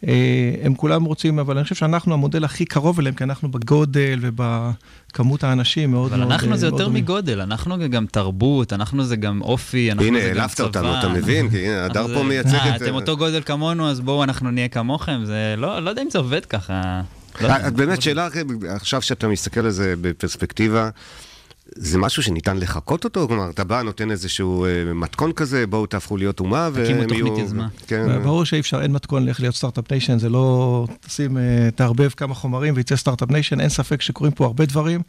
[0.07, 0.13] אה,
[0.63, 5.43] הם כולם רוצים, אבל אני חושב שאנחנו המודל הכי קרוב אליהם, כי אנחנו בגודל ובכמות
[5.43, 6.31] האנשים מאוד אבל מאוד...
[6.31, 6.91] אנחנו זה מאוד יותר.
[6.91, 10.67] מגודל, אנחנו זה גם תרבות, אנחנו זה גם אופי, אנחנו הנה, זה גם העלבת צבא.
[10.67, 11.49] אותנו, אתה מבין?
[11.49, 12.81] כי הנה, הדר פה זה- מייצג אה, את...
[12.81, 16.19] אתם אותו גודל כמונו, אז בואו אנחנו נהיה כמוכם, זה לא לא יודע אם זה
[16.19, 17.01] עובד ככה.
[17.41, 17.47] לא.
[17.47, 18.27] אה, באמת, שאלה,
[18.69, 20.89] עכשיו שאתה מסתכל על זה בפרספקטיבה,
[21.75, 23.27] זה משהו שניתן לחקות אותו?
[23.27, 27.25] כלומר, אתה בא, נותן איזשהו אה, מתכון כזה, בואו תהפכו להיות אומה, תקימו והם תוכנית
[27.25, 27.39] יהיו...
[27.39, 27.67] יוזמה.
[27.87, 28.23] כן.
[28.23, 32.35] ברור שאי אפשר, אין מתכון לאיך להיות startup nation, זה לא תשים, אה, תערבב כמה
[32.35, 35.01] חומרים ויצא startup nation, אין ספק שקורים פה הרבה דברים.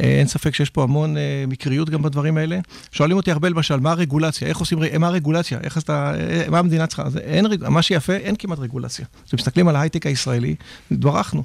[0.00, 2.58] אה, אין ספק שיש פה המון אה, מקריות גם בדברים האלה.
[2.92, 4.48] שואלים אותי הרבה למשל, מה הרגולציה?
[4.48, 5.58] איך עושים, מה הרגולציה?
[5.62, 7.02] איך אתה, אה, מה המדינה צריכה?
[7.02, 9.06] אז אין, מה שיפה, אין כמעט רגולציה.
[9.26, 10.54] כשמסתכלים על ההייטק הישראלי,
[10.90, 11.42] התברכנו.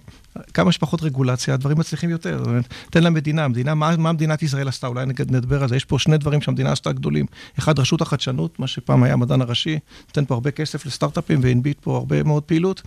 [0.53, 2.43] כמה שפחות רגולציה, הדברים מצליחים יותר.
[2.89, 4.87] תן למדינה, המדינה, מה, מה מדינת ישראל עשתה?
[4.87, 5.75] אולי נדבר על זה.
[5.75, 7.25] יש פה שני דברים שהמדינה עשתה גדולים.
[7.59, 11.97] אחד, רשות החדשנות, מה שפעם היה המדען הראשי, נותן פה הרבה כסף לסטארט-אפים והנביט פה
[11.97, 12.81] הרבה מאוד פעילות.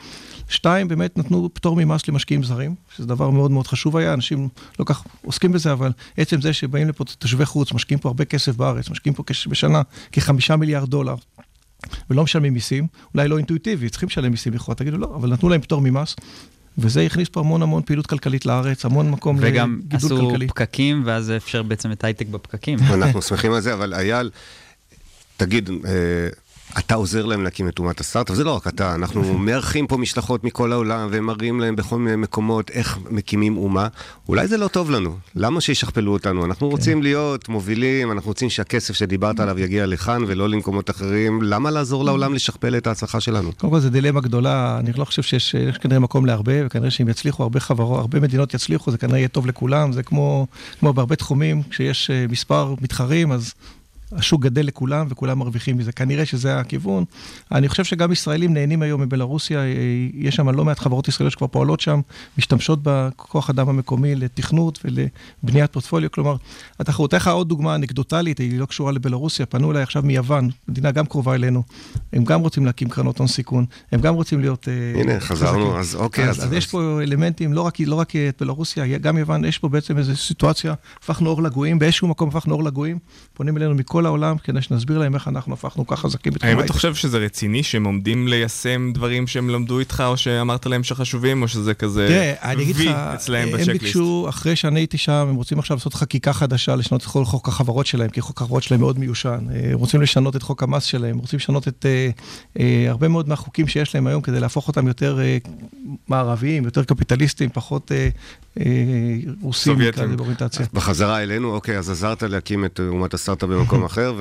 [0.49, 4.85] שתיים, באמת נתנו פטור ממס למשקיעים זרים, שזה דבר מאוד מאוד חשוב היה, אנשים לא
[4.85, 8.91] כך עוסקים בזה, אבל עצם זה שבאים לפה תושבי חוץ, משקיעים פה הרבה כסף בארץ,
[8.91, 11.15] משקיעים פה בשנה כחמישה מיליארד דולר.
[12.11, 15.61] ולא משלמים מיסים, אולי לא אינטואיטיבי, צריכים לשלם מיסים לכאורה, תגידו לא, אבל נתנו להם
[15.61, 16.17] פטור ממס,
[16.79, 20.49] וזה הכניס פה המון המון פעילות כלכלית לארץ, המון מקום וגם לגידול עשו כלכלי.
[20.49, 22.79] פקקים, ואז אפשר בעצם את הייטק בפקקים.
[22.79, 24.31] אנחנו שמחים על זה, אבל אייל,
[25.37, 26.29] תגיד, אה,
[26.79, 30.45] אתה עוזר להם להקים את אומת הסטארט-אפ, זה לא רק אתה, אנחנו מארחים פה משלחות
[30.45, 33.89] מכל העולם ומראים להם בכל מיני מקומות איך מקימים אומה.
[34.29, 36.45] אולי זה לא טוב לנו, למה שישכפלו אותנו?
[36.45, 41.71] אנחנו רוצים להיות מובילים, אנחנו רוצים שהכסף שדיברת עליו יגיע לכאן ולא למקומות אחרים, למה
[41.71, 43.53] לעזור לעולם לשכפל את ההצלחה שלנו?
[43.53, 47.09] קודם כל זו דילמה גדולה, אני לא חושב שיש יש כנראה מקום להרבה, וכנראה שאם
[47.09, 50.47] יצליחו הרבה חברות, הרבה מדינות יצליחו, זה כנראה יהיה טוב לכולם, זה כמו,
[50.81, 53.55] כמו בהרבה תחומים, כשיש אה, מספר מתחרים, אז
[54.15, 55.93] השוק גדל לכולם וכולם מרוויחים מזה.
[55.93, 57.05] כנראה שזה הכיוון.
[57.53, 59.65] אני חושב שגם ישראלים נהנים היום מבלרוסיה, אה,
[60.15, 62.01] יש שם לא מעט חברות ישראליות שכבר פועלות שם,
[62.39, 66.11] משתמשות בכוח אדם המקומי לתכנות ולבניית פורטפוליו.
[66.11, 66.37] כלומר,
[66.81, 71.07] התחרות, לך עוד דוגמה אנקדוטלית, היא לא קשורה לבלרוסיה, פנו אליי עכשיו מיוון, מדינה גם
[71.07, 71.63] קרובה אלינו,
[72.13, 74.69] הם גם רוצים להקים קרנות הון סיכון, הם גם רוצים להיות...
[74.69, 75.79] אה, הנה, חזרנו.
[75.79, 79.19] אז אוקיי, אז, אז- אז יש פה אלמנטים, לא רק, לא רק את בלרוסיה, גם
[79.19, 82.99] יוון, יש פה בעצם איזו סיטואציה, הפכנו אור לגויים, באיזשהו מקום הפכנו אור לגויים,
[83.35, 86.63] פונים אלינו מכל העולם כדי שנסביר להם איך אנחנו הפכנו כך חזקים בתחום האם אתה
[86.63, 86.75] ההייטק.
[86.75, 91.49] חושב שזה רציני שהם עומדים ליישם דברים שהם למדו איתך או שאמרת להם שחשובים או
[91.49, 92.35] שזה כזה
[92.77, 93.83] וי אצלהם הם בצ'קליסט?
[93.83, 97.49] ביקשו, אחרי שאני הייתי שם, הם רוצים עכשיו לעשות חקיקה חדשה, לשנות את כל חוק
[97.49, 99.39] החברות שלהם, כי חוק החברות שלהם מאוד מיושן.
[99.51, 102.11] אה, הם רוצים לשנות את חוק המס שלהם, רוצים לשנות את אה,
[102.61, 105.19] אה, הרבה מאוד מהחוקים שיש להם היום כדי להפוך אותם יותר
[106.09, 107.93] מערביים, יותר קפיטליסטיים, פחות
[109.43, 110.05] רוסים, נקרא.
[110.05, 110.67] לזה באוריינטציה.
[110.73, 114.15] בחזרה אלינו, אוקיי, אז עזרת להקים את אומת הסטארט-אפ במקום אחר,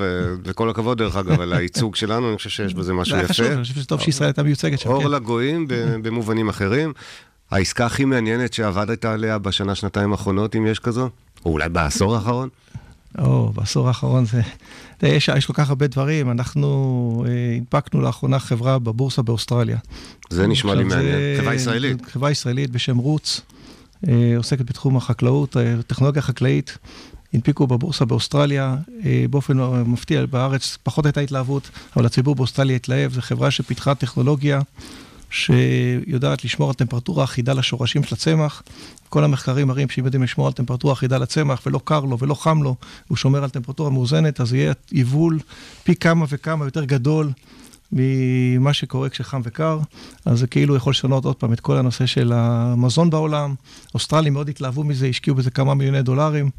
[0.44, 3.46] וכל הכבוד דרך אגב על הייצוג שלנו, אני חושב שיש בזה משהו זה היה חשוב,
[3.46, 3.54] יפה.
[3.54, 5.10] אני חושב שזה טוב שישראל הייתה מיוצגת שם, אור כן.
[5.10, 5.66] לגויים
[6.02, 6.92] במובנים אחרים.
[7.50, 11.08] העסקה הכי מעניינת שעבדת עליה בשנה, שנתיים האחרונות, אם יש כזו?
[11.44, 12.48] או אולי בעשור האחרון?
[13.18, 14.40] או, בעשור האחרון זה...
[15.02, 16.30] יש, יש כל כך הרבה דברים.
[16.30, 19.78] אנחנו אה, הנפקנו לאחרונה חברה בבורסה באוסטרליה.
[20.30, 21.12] זה נשמע לי מעניין.
[21.12, 22.06] זה- חברה ישראלית.
[22.12, 23.40] חברה ישראלית בשם רוץ,
[24.08, 26.78] אה, עוסקת בתחום החקלאות, אה, טכנולוגיה חקלאית.
[27.34, 33.20] הנפיקו בבורסה באוסטרליה, אה, באופן מפתיע, בארץ פחות הייתה התלהבות, אבל הציבור באוסטרליה התלהב, זו
[33.20, 34.60] חברה שפיתחה טכנולוגיה
[35.30, 38.62] שיודעת לשמור על טמפרטורה אחידה לשורשים של הצמח.
[39.08, 42.62] כל המחקרים מראים שאם יודעים לשמור על טמפרטורה אחידה לצמח ולא קר לו ולא חם
[42.62, 42.74] לו,
[43.08, 45.38] הוא שומר על טמפרטורה מאוזנת, אז יהיה יבול
[45.84, 47.30] פי כמה וכמה יותר גדול
[47.92, 49.78] ממה שקורה כשחם וקר,
[50.24, 53.54] אז זה כאילו יכול לשנות עוד פעם את כל הנושא של המזון בעולם.
[53.94, 56.50] אוסטרלים מאוד התלהבו מזה, השקיעו בזה כמה מיליוני דולרים.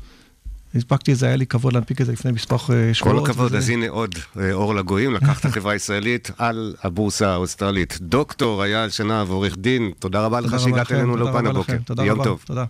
[0.75, 3.19] הספקתי את זה, היה לי כבוד להנפיק את זה לפני מספר אה, שבועות.
[3.25, 7.97] כל הכבוד, וזה- אז הנה עוד אה, אור לגויים, לקחת חברה ישראלית על הבורסה האוסטרלית.
[8.01, 11.73] דוקטור אייל שנהב, עורך דין, תודה רבה לך שהגעת אלינו רבה הבוקר.
[12.03, 12.43] יום טוב.
[12.45, 12.65] תודה.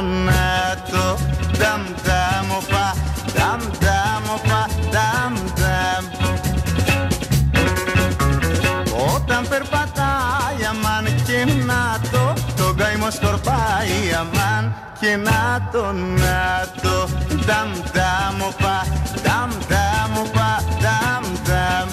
[0.00, 1.18] γονάτο.
[1.60, 2.86] Δαμ δαμ οπα,
[3.34, 4.62] δαμ δαμ οπα,
[4.94, 6.04] δαμ δαμ.
[9.14, 17.08] Όταν περπατάει αμάν και να το Το καημό σκορπάει αμάν και να το να το
[17.46, 18.76] Δαμ δαμ οπα,
[19.24, 20.50] δαμ δαμ οπα,
[20.82, 21.88] δαμ δαμ.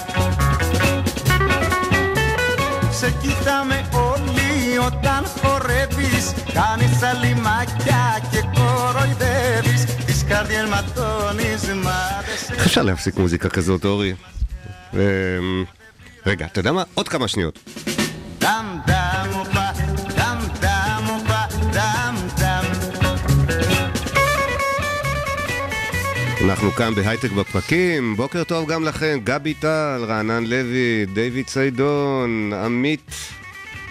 [2.90, 7.64] Σε κοιτάμε όλοι όταν χορεύεις Κάνεις αλήμα
[12.52, 14.14] איך אפשר להפסיק מוזיקה כזאת, אורי?
[16.26, 16.82] רגע, אתה יודע מה?
[16.94, 17.58] עוד כמה שניות.
[26.44, 33.10] אנחנו כאן בהייטק בפקקים, בוקר טוב גם לכם, גבי טל, רענן לוי, דיוויד סיידון, עמית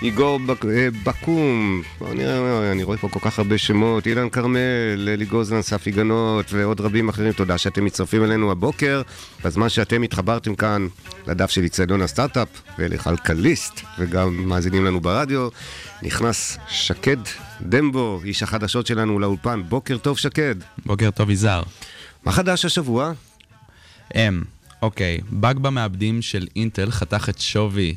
[0.01, 0.65] איגור בק...
[0.65, 4.59] אה, בקום, בוא נראה, אני רואה פה כל כך הרבה שמות, אילן כרמל,
[5.07, 9.01] אלי גוזלן, ספי גנות ועוד רבים אחרים, תודה שאתם מצטרפים אלינו הבוקר,
[9.45, 10.87] בזמן שאתם התחברתם כאן
[11.27, 12.47] לדף של איצטדיון הסטארט-אפ
[12.79, 15.49] ולכלכליסט, וגם מאזינים לנו ברדיו,
[16.01, 17.17] נכנס שקד
[17.61, 20.55] דמבו, איש החדשות שלנו לאולפן, בוקר טוב שקד.
[20.85, 21.63] בוקר טוב יזהר.
[22.25, 23.11] מה חדש השבוע?
[24.15, 24.41] אמ,
[24.81, 27.95] אוקיי, באג במעבדים של אינטל חתך את שווי...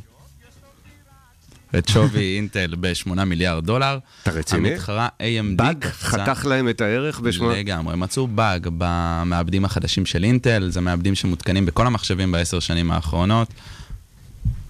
[1.79, 3.99] את שווי אינטל ב-8 מיליארד דולר.
[4.23, 4.69] אתה רציני?
[4.71, 7.55] המתחרה AMD באג קפצה- חתך להם את הערך בשמונה...
[7.59, 13.49] לגמרי, מצאו באג במעבדים החדשים של אינטל, זה מעבדים שמותקנים בכל המחשבים בעשר שנים האחרונות.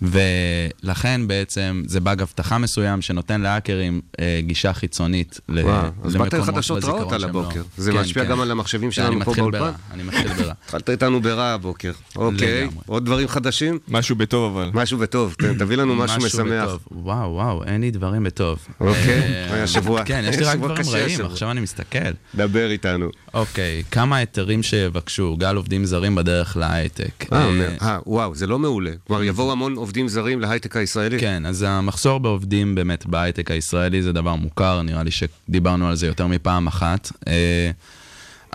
[0.02, 6.34] ולכן בעצם זה באג אבטחה מסוים שנותן להאקרים אה, גישה חיצונית ל- וואו, אז באת
[6.34, 7.62] לחדשות רעות על שהם לא- הבוקר.
[7.76, 8.30] זה כן, משפיע כן.
[8.30, 9.58] גם על המחשבים שלנו פה מתחיל באולפן?
[9.58, 10.52] ברע, אני מתחיל ברע.
[10.64, 11.92] התחלת איתנו ברע הבוקר.
[12.16, 12.82] אוקיי, לגמרי.
[12.86, 13.78] עוד דברים חדשים?
[13.88, 14.70] משהו בטוב אבל.
[14.74, 16.70] משהו בטוב, תן, תביא לנו משהו משמח.
[16.92, 18.58] וואו, וואו, אין לי דברים בטוב.
[18.80, 20.04] אוקיי, אה, היה שבוע.
[20.10, 21.24] כן, יש לי רק דברים רעים.
[21.24, 21.98] עכשיו אני מסתכל.
[22.34, 23.08] דבר איתנו.
[23.34, 27.26] אוקיי, כמה היתרים שיבקשו, גל עובדים זרים בדרך להייטק.
[27.32, 28.90] אה, אה, אה, וואו, זה לא מעולה.
[29.06, 31.20] כלומר, יבואו המון עובדים זרים להייטק הישראלי?
[31.20, 36.06] כן, אז המחסור בעובדים באמת בהייטק הישראלי זה דבר מוכר, נראה לי שדיברנו על זה
[36.06, 37.12] יותר מפעם אחת.
[37.28, 37.70] אה,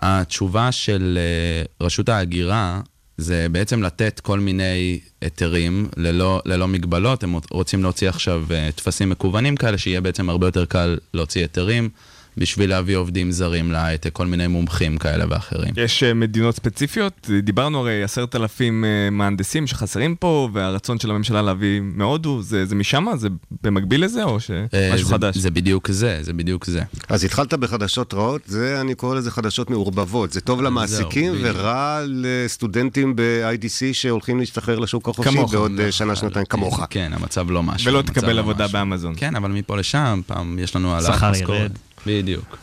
[0.01, 2.81] התשובה של אה, רשות ההגירה
[3.17, 9.09] זה בעצם לתת כל מיני היתרים ללא, ללא מגבלות, הם רוצים להוציא עכשיו אה, טפסים
[9.09, 11.89] מקוונים כאלה, שיהיה בעצם הרבה יותר קל להוציא היתרים.
[12.37, 15.73] בשביל להביא עובדים זרים להייטק, כל מיני מומחים כאלה ואחרים.
[15.77, 17.29] יש אה, מדינות ספציפיות?
[17.43, 22.75] דיברנו הרי עשרת אלפים אה, מהנדסים שחסרים פה, והרצון של הממשלה להביא מהודו, זה, זה
[22.75, 23.05] משם?
[23.15, 23.27] זה
[23.63, 25.37] במקביל לזה, או אה, שמשהו זה, חדש?
[25.37, 26.81] זה בדיוק זה, זה בדיוק זה.
[27.09, 30.33] אז התחלת בחדשות רעות, זה, אני קורא לזה חדשות מעורבבות.
[30.33, 31.55] זה טוב למעסיקים בדיוק.
[31.55, 35.51] ורע לסטודנטים ב-IDC שהולכים להשתחרר לשוק החופשי כמוך.
[35.51, 36.81] בעוד אה, שנה-שנתיים כמוך.
[36.89, 37.91] כן, המצב לא משהו.
[37.91, 38.73] ולא תקבל לא עבודה משהו.
[38.73, 39.13] באמזון.
[39.17, 41.71] כן, אבל מפה לשם, פעם יש לנו העלאת משכורת.
[42.05, 42.57] בדיוק.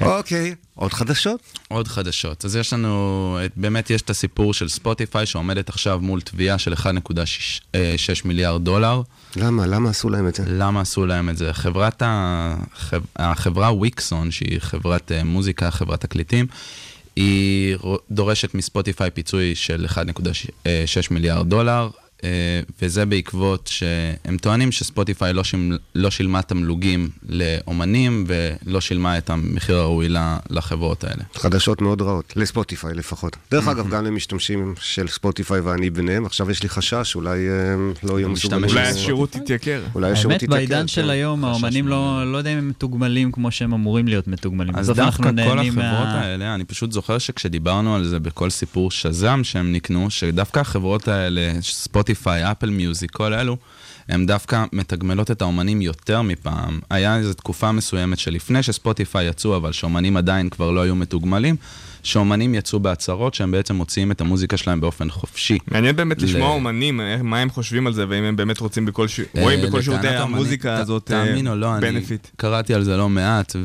[0.00, 1.40] אוקיי, עוד חדשות?
[1.68, 2.44] עוד חדשות.
[2.44, 7.76] אז יש לנו, באמת יש את הסיפור של ספוטיפיי שעומדת עכשיו מול תביעה של 1.6
[8.24, 9.02] מיליארד דולר.
[9.36, 9.66] למה?
[9.66, 10.42] למה עשו להם את זה?
[10.46, 11.52] למה עשו להם את זה?
[11.52, 12.54] חברת ה...
[12.74, 16.46] חב- החברה וויקסון, שהיא חברת אה, מוזיקה, חברת תקליטים,
[17.16, 17.76] היא
[18.10, 19.98] דורשת מספוטיפיי פיצוי של 1.6
[21.10, 22.07] מיליארד דולר, אה,
[22.82, 25.76] וזה בעקבות שהם טוענים שספוטיפיי לא, שימ...
[25.94, 30.08] לא שילמה תמלוגים לאומנים ולא שילמה את המחיר הראוי
[30.50, 31.22] לחברות האלה.
[31.34, 33.36] חדשות מאוד רעות, לספוטיפיי לפחות.
[33.50, 38.18] דרך אגב, גם למשתמשים של ספוטיפיי ואני ביניהם, עכשיו יש לי חשש, אולי אה, לא
[38.18, 38.64] יהיו מסוגלים...
[38.64, 39.82] אולי אה, השירות יתייקר.
[39.94, 40.56] אולי השירות האמת, יתייקר.
[40.56, 41.10] בעידן של כן.
[41.10, 42.32] היום, האומנים לא.
[42.32, 44.76] לא יודע אם הם מתוגמלים כמו שהם אמורים להיות מתוגמלים.
[44.76, 46.20] אז דווקא כל החברות מה...
[46.20, 51.62] האלה, אני פשוט זוכר שכשדיברנו על זה בכל סיפור שזם שהם נקנו, שדווקא החברות האלה,
[52.08, 53.56] ספוטיפיי, אפל מיוזיק, כל אלו,
[54.08, 56.80] הן דווקא מתגמלות את האומנים יותר מפעם.
[56.90, 61.56] היה איזו תקופה מסוימת שלפני שספוטיפיי יצאו, אבל שאומנים עדיין כבר לא היו מתוגמלים,
[62.02, 65.58] שאומנים יצאו בהצהרות שהם בעצם מוציאים את המוזיקה שלהם באופן חופשי.
[65.70, 68.86] מעניין באמת לשמוע ל- אומנים, אה, מה הם חושבים על זה, והאם הם באמת רוצים
[68.86, 69.20] בכל ש...
[69.34, 72.26] רואים אה, בכל לטענת שירותי המוזיקה ת- הזאת תאמין או לא, אני בנפיט.
[72.36, 73.56] קראתי על זה לא מעט,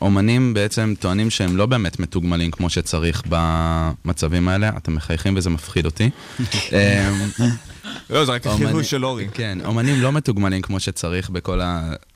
[0.00, 4.70] ואומנים בעצם טוענים שהם לא באמת מתוגמלים כמו שצריך במצבים האלה.
[4.76, 6.10] אתם מחייכים וזה מפחיד אותי.
[8.10, 9.26] לא, זה רק החירוש של אורי.
[9.34, 11.60] כן, אומנים לא מתוגמלים כמו שצריך בכל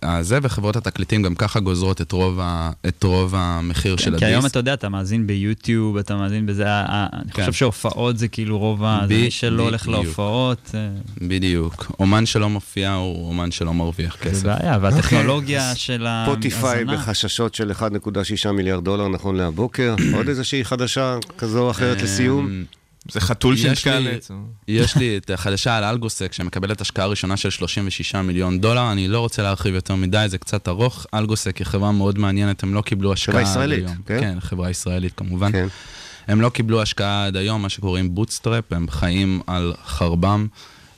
[0.03, 4.27] הזה, וחברות התקליטים גם ככה גוזרות את רוב ה- את רוב המחיר של כן, הדיסק.
[4.27, 7.43] כי היום אתה יודע, אתה מאזין ביוטיוב, אתה מאזין בזה, אני כן.
[7.43, 9.01] חושב שהופעות זה כאילו רוב ה...
[9.09, 9.89] זה מי שלא הולך.
[9.89, 10.89] להופעות, אה,
[11.29, 11.93] בדיוק.
[12.01, 14.43] אומן שלא מופיע הוא אומן שלא מרוויח זה כסף.
[14.47, 16.97] בעיה, והטכנולוגיה של ספוטיפיי ההאזנה.
[16.97, 19.95] בחששות של 1.6 מיליארד דולר נכון להבוקר.
[20.17, 22.65] עוד איזושהי חדשה כזו או אחרת אמ, לסיום?
[23.11, 23.55] זה חתול
[24.17, 24.31] עץ.
[24.31, 24.37] או-
[24.69, 29.21] יש לי את החדשה על AlgoSec שמקבלת השקעה ראשונה של 36 מיליון דולר, אני לא
[29.21, 31.07] רוצה להרחיב יותר מדי, זה קצת ארוך.
[31.15, 33.97] AlgoSec היא חברה מאוד מעניינת, הם לא קיבלו השקעה חברה ישראלית, היום.
[34.07, 34.21] כן?
[34.21, 35.53] כן, חברה ישראלית כמובן.
[35.53, 35.67] כן.
[36.29, 40.47] הם לא קיבלו השקעה עד היום, מה שקוראים bootstrap, הם חיים על חרבם.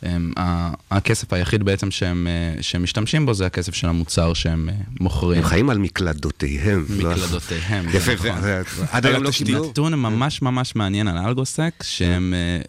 [0.02, 4.68] הם, ה- הכסף היחיד בעצם שהם, אה, שהם משתמשים בו זה הכסף של המוצר שהם
[4.68, 5.38] אה, מוכרים.
[5.42, 6.86] הם חיים על מקלדותיהם.
[6.98, 7.10] לא?
[7.10, 7.84] מקלדותיהם.
[7.88, 8.84] יפה, נכון.
[8.90, 9.68] עד היום לא קיבלו?
[9.70, 12.60] נתון ממש ממש מעניין על AlgoSec, שהם אה,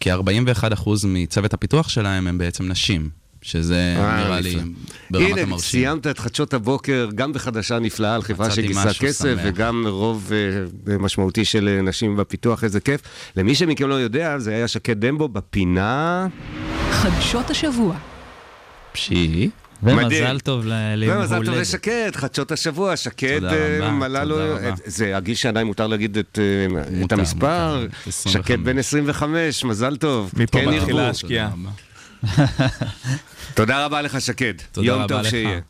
[0.00, 3.10] כ-41% מצוות הפיתוח שלהם הם בעצם נשים,
[3.42, 4.56] שזה אה, נראה לי.
[5.10, 5.58] ברמת הנה, המרשים.
[5.80, 9.40] סיימת את חדשות הבוקר, גם בחדשה נפלאה על חברה שגייסה כסף, שמח.
[9.44, 10.30] וגם רוב
[10.92, 13.00] אה, משמעותי של אה, נשים בפיתוח, איזה כיף.
[13.36, 16.26] למי שמכם לא יודע, זה היה שקד דמבו בפינה...
[16.90, 17.94] חדשות השבוע.
[18.92, 19.50] פשי.
[19.82, 19.98] מדהים.
[20.06, 21.60] ומזל טוב ל- ליום ומזל טוב הולדת.
[21.60, 23.40] לשקד, חדשות השבוע, שקד
[23.92, 24.36] מלא לו...
[24.84, 26.38] זה הגיל שעדיין מותר להגיד את
[27.12, 27.76] המספר.
[27.80, 28.32] מותר, 25.
[28.32, 30.30] שקד בן 25, מזל טוב.
[30.36, 31.08] מפה כן מתחילה.
[31.08, 31.50] השקיעה.
[32.20, 32.86] תודה רבה.
[33.54, 34.54] תודה רבה לך, שקד.
[34.72, 35.30] תודה יום רבה טוב לך.
[35.30, 35.60] שיהיה.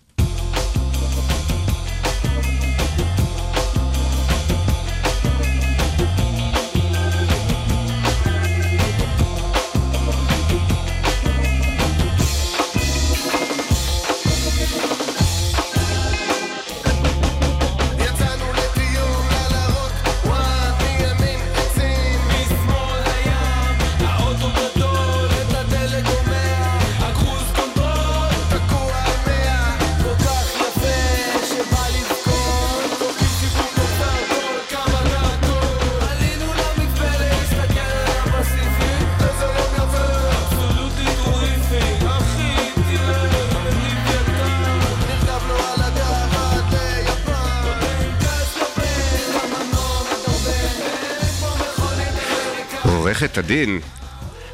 [53.20, 53.80] עורכת הדין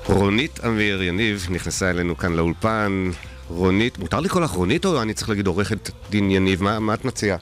[0.06, 3.10] רונית אמיר יניב נכנסה אלינו כאן לאולפן.
[3.48, 6.62] רונית, מותר לקרוא לך רונית או אני צריך להגיד עורכת דין יניב?
[6.62, 7.36] מה, מה את מציעה?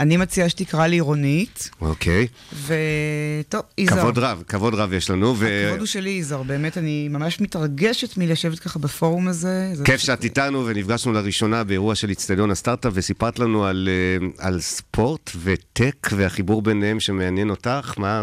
[0.00, 2.26] אני מציעה שתקרא לי רונית, אוקיי.
[2.52, 4.00] וטוב, יזהר.
[4.00, 5.34] כבוד רב, כבוד רב יש לנו.
[5.38, 5.64] ו...
[5.64, 6.42] הכבוד הוא שלי, יזהר.
[6.42, 9.70] באמת, אני ממש מתרגשת מלשבת ככה בפורום הזה.
[9.74, 14.60] זה כיף שאת איתנו, ונפגשנו לראשונה באירוע של איצטדיון הסטארט-אפ, וסיפרת לנו על, אה, על
[14.60, 17.94] ספורט וטק והחיבור ביניהם שמעניין אותך.
[17.96, 18.22] מה,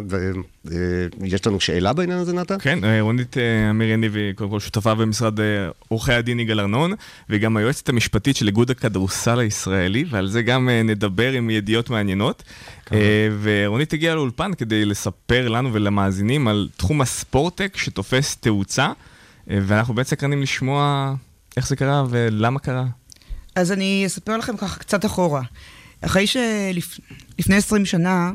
[1.23, 2.55] יש לנו שאלה בעניין הזה, נתן?
[2.59, 5.45] כן, אה, רונית אה, אמיר יניב היא קודם כל שותפה במשרד אה,
[5.87, 6.93] עורכי הדין יגאל ארנון,
[7.29, 11.89] והיא גם היועצת המשפטית של איגוד הכדורסל הישראלי, ועל זה גם אה, נדבר עם ידיעות
[11.89, 12.43] מעניינות.
[12.91, 18.85] אה, ורונית הגיעה לאולפן כדי לספר לנו ולמאזינים על תחום הספורטק שתופס תאוצה,
[19.49, 21.13] אה, ואנחנו באמת סקרנים לשמוע
[21.57, 22.85] איך זה קרה ולמה קרה.
[23.55, 25.41] אז אני אספר לכם ככה קצת אחורה.
[26.01, 28.31] אחרי שלפני 20 שנה אה,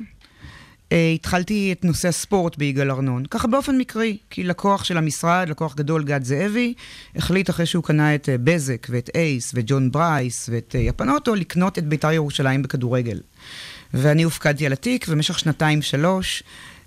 [1.15, 6.05] התחלתי את נושא הספורט ביגאל ארנון, ככה באופן מקרי, כי לקוח של המשרד, לקוח גדול,
[6.05, 6.75] גד זאבי,
[7.17, 11.79] החליט אחרי שהוא קנה את אה, בזק ואת אייס וג'ון ברייס ואת אה, יפנוטו, לקנות
[11.79, 13.21] את בית"ר ירושלים בכדורגל.
[13.95, 16.43] ואני הופקדתי על התיק, ובמשך שנתיים-שלוש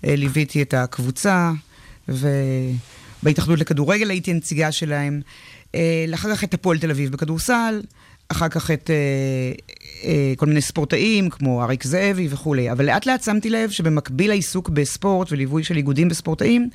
[0.05, 1.51] אה, ליוויתי את הקבוצה,
[2.07, 5.21] ובהתאחדות לכדורגל הייתי הנציגה שלהם.
[5.75, 7.81] אה, אחר כך את הפועל תל אביב בכדורסל,
[8.31, 9.80] אחר כך את אה, אה,
[10.37, 12.71] כל מיני ספורטאים, כמו אריק זאבי וכולי.
[12.71, 16.69] אבל לאט לאט שמתי לב שבמקביל לעיסוק בספורט וליווי של איגודים בספורטאים,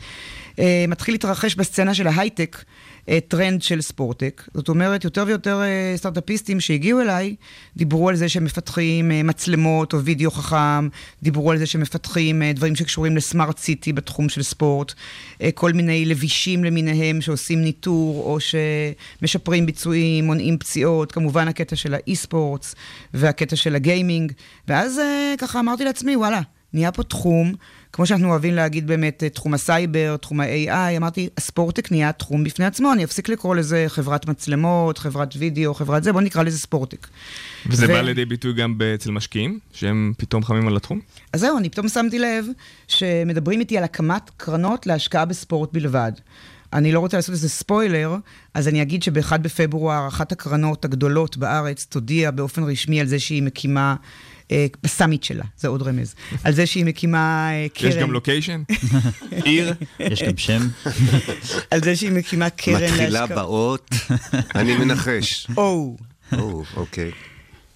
[0.59, 2.86] אה, מתחיל להתרחש בסצנה של ההייטק אה,
[3.29, 4.43] טרנד של sportech.
[4.55, 7.35] זאת אומרת, יותר ויותר אה, סטארט-אפיסטים שהגיעו אליי,
[7.77, 10.89] דיברו על זה שהם מפתחים אה, מצלמות או וידאו חכם,
[11.23, 14.95] דיברו על זה שהם מפתחים אה, דברים שקשורים ל smart city בתחום של ספורט,
[15.43, 21.95] אה, כל מיני לבישים למיניהם שעושים ניטור או שמשפרים ביצועים, מונעים פציעות, כמובן הקטע של
[21.95, 22.75] ה e-sports
[23.15, 24.33] והקטע של הגיימינג,
[24.69, 26.41] ואז אה, ככה אמרתי לעצמי, וואלה,
[26.73, 27.55] נהיה פה תחום,
[27.97, 32.45] כמו שאנחנו אוהבים להגיד באמת, אה, תחום הסייבר, תחום ה-AI, אמרתי, ה sportech נהיה תחום
[32.45, 36.59] בפני עצמו, אני אפסיק לקרוא לזה חברת מצלמות, חברת וידאו, חברת זה, בוא נקרא לזה
[36.59, 37.07] sportech.
[37.67, 41.01] וזה ו- בא לידי ביטוי גם אצל משקיעים, שהם פתאום חמים על התחום?
[41.33, 42.47] אז זהו, אני פתאום שמתי לב
[42.89, 46.13] שמדברים איתי על הקמת קרנות להשקעה בספורט בלבד.
[46.73, 48.17] אני לא רוצה לעשות איזה ספוילר,
[48.55, 53.43] אז אני אגיד שב-1 בפברואר אחת הקרנות הגדולות בארץ תודיע באופן רשמי על זה שהיא
[53.43, 53.97] מקימה,
[54.83, 57.91] בסאמיט שלה, זה עוד רמז, על זה שהיא מקימה אה, קרן.
[57.91, 58.63] יש גם לוקיישן?
[59.45, 59.75] עיר?
[60.01, 60.61] יש גם שם?
[61.71, 63.27] על זה שהיא מקימה קרן מתחילה.
[63.27, 63.91] באות,
[64.55, 65.47] אני מנחש.
[65.57, 65.97] או,
[66.33, 67.11] או, אוקיי.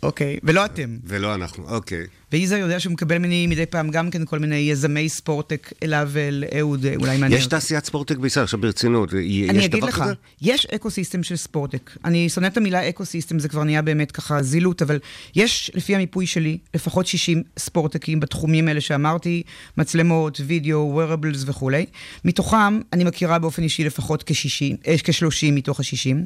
[0.03, 0.97] אוקיי, ולא אתם.
[1.05, 2.07] ולא אנחנו, אוקיי.
[2.33, 6.87] ויזהר יודע שהוא מקבל ממני מדי פעם גם כן כל מיני יזמי ספורטק אליו ואהוד,
[6.87, 7.41] אה, אולי מעניין.
[7.41, 10.13] יש תעשיית sportech בישראל, עכשיו ברצינות, אני יש אגיד דבר לך, כזה?
[10.43, 11.91] יש ecosystem של sportech.
[12.05, 14.99] אני שונא את המילה ecosystem, זה כבר נהיה באמת ככה זילות, אבל
[15.37, 19.43] יש, לפי המיפוי שלי, לפחות 60 ספורטקים בתחומים האלה שאמרתי,
[19.77, 21.87] מצלמות, וידאו, wearables וכולי.
[22.25, 26.17] מתוכם, אני מכירה באופן אישי לפחות כ-60, אה, כ-30 מתוך ה-60.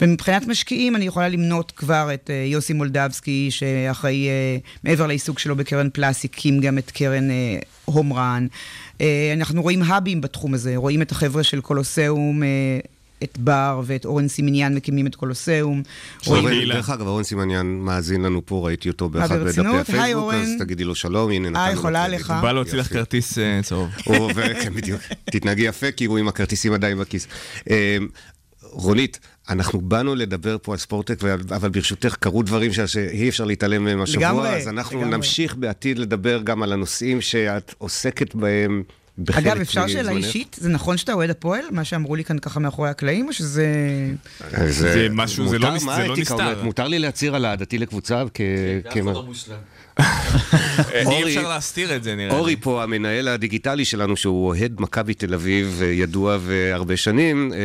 [0.00, 5.56] ומבחינת משקיעים, אני יכולה למנות כבר את אה, יוסי מולדבסקי, שאחראי, אה, מעבר לעיסוק שלו
[5.56, 8.46] בקרן פלאס, הקים גם את קרן אה, הום רן.
[9.00, 12.42] אה, אנחנו רואים האבים בתחום הזה, רואים את החבר'ה של קולוסיאום.
[12.42, 12.48] אה,
[13.22, 15.82] את בר ואת אורן סימניאן מקימים את קולוסיאום.
[16.26, 19.64] אורן, דרך אגב, אורן סימניאן מאזין לנו פה, ראיתי אותו באחד אה?
[19.66, 20.42] היי, הפייסבוק, אורן.
[20.42, 22.08] אז תגידי לו שלום, הנה נתנו אה, לו יכולה.
[22.08, 22.34] לך.
[22.42, 22.92] בא להוציא לך.
[22.92, 23.88] כרטיס אה, צהוב.
[24.04, 25.00] הוא עובר, כן, בדיוק.
[25.24, 27.26] תתנהגי יפה, כי הוא עם הכרטיסים עדיין בכיס.
[27.70, 27.96] אה,
[28.62, 29.18] רונית,
[29.48, 31.24] אנחנו באנו לדבר פה על ספורטק,
[31.56, 35.16] אבל ברשותך קרו דברים ש- שאי אפשר להתעלם מהם השבוע, לגמרי, אז אנחנו לגמרי.
[35.16, 38.82] נמשיך בעתיד לדבר גם על הנושאים שאת עוסקת בהם
[39.30, 39.86] אגב, אפשר.
[39.88, 40.56] שאלה אישית?
[40.60, 41.64] זה נכון שאתה אוהד הפועל?
[41.70, 43.66] מה שאמרו לי כאן ככה מאחורי הקלעים, או שזה...
[44.66, 46.64] זה משהו, זה לא זה לא נסתר.
[46.64, 48.40] מותר לי להצהיר על אהדתי לקבוצה כ...
[50.94, 52.38] אי אפשר להסתיר את זה, נראה לי.
[52.38, 57.58] אורי פה, המנהל הדיגיטלי שלנו, שהוא אוהד מכבי תל אביב, אה, ידוע והרבה שנים, אה,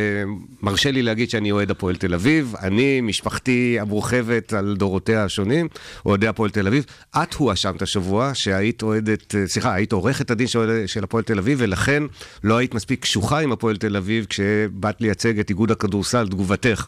[0.62, 2.54] מרשה לי להגיד שאני אוהד הפועל תל אביב.
[2.62, 5.68] אני, משפחתי המורחבת על דורותיה השונים,
[6.06, 6.84] אוהדי הפועל תל אביב.
[7.16, 11.58] את הואשמת השבוע שהיית אוהדת, אה, סליחה, היית עורכת הדין של, של הפועל תל אביב,
[11.60, 12.02] ולכן
[12.44, 16.86] לא היית מספיק קשוחה עם הפועל תל אביב כשבאת לייצג את איגוד הכדורסל, תגובתך.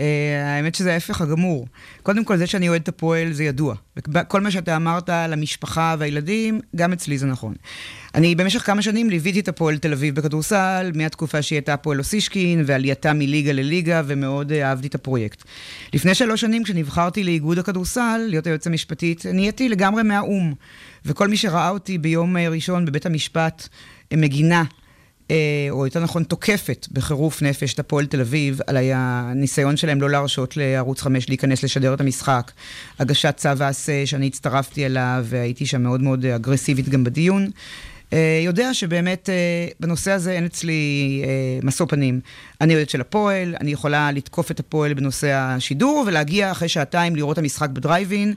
[0.00, 1.66] אה, האמת שזה ההפך הגמור.
[2.02, 3.74] קודם כל, זה שאני אוהד את הפועל זה ידוע.
[4.28, 7.54] כל מה שאתה אמרת על המשפחה והילדים, גם אצלי זה נכון.
[8.14, 12.62] אני במשך כמה שנים ליוויתי את הפועל תל אביב בכדורסל, מהתקופה שהיא הייתה הפועל אוסישקין,
[12.66, 15.42] ועלייתה מליגה לליגה, ומאוד אה, אהבתי את הפרויקט.
[15.94, 20.54] לפני שלוש שנים, כשנבחרתי לאיגוד הכדורסל, להיות היועץ המשפטית, נהייתי לגמרי מהאו"ם.
[21.04, 23.68] וכל מי שראה אותי ביום אה, ראשון בבית המשפט
[24.14, 24.64] מגינה
[25.70, 30.56] או יותר נכון תוקפת בחירוף נפש את הפועל תל אביב על הניסיון שלהם לא להרשות
[30.56, 32.52] לערוץ 5 להיכנס לשדר את המשחק.
[32.98, 37.50] הגשת צו העשה שאני הצטרפתי אליו והייתי שם מאוד מאוד אגרסיבית גם בדיון.
[38.12, 42.20] אה, יודע שבאמת אה, בנושא הזה אין אצלי אה, משוא פנים.
[42.60, 47.38] אני אוהדת של הפועל, אני יכולה לתקוף את הפועל בנושא השידור ולהגיע אחרי שעתיים לראות
[47.38, 48.34] המשחק בדרייבין.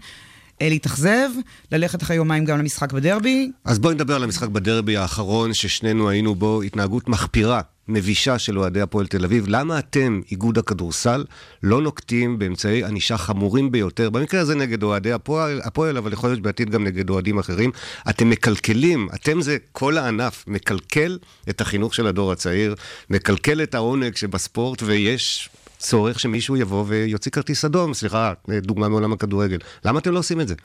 [0.69, 1.29] להתאכזב,
[1.71, 6.35] ללכת אחרי יומיים גם למשחק בדרבי, אז בואי נדבר על המשחק בדרבי האחרון ששנינו היינו
[6.35, 9.45] בו, התנהגות מחפירה, מבישה של אוהדי הפועל תל אביב.
[9.47, 11.25] למה אתם, איגוד הכדורסל,
[11.63, 16.41] לא נוקטים באמצעי ענישה חמורים ביותר, במקרה הזה נגד אוהדי הפועל, הפועל, אבל יכול להיות
[16.41, 17.71] בעתיד גם נגד אוהדים אחרים.
[18.09, 21.17] אתם מקלקלים, אתם זה כל הענף, מקלקל
[21.49, 22.75] את החינוך של הדור הצעיר,
[23.09, 25.49] מקלקל את העונג שבספורט, ויש...
[25.83, 29.57] צורך שמישהו יבוא ויוציא כרטיס אדום, סליחה, דוגמה מעולם הכדורגל.
[29.85, 30.55] למה אתם לא עושים את זה?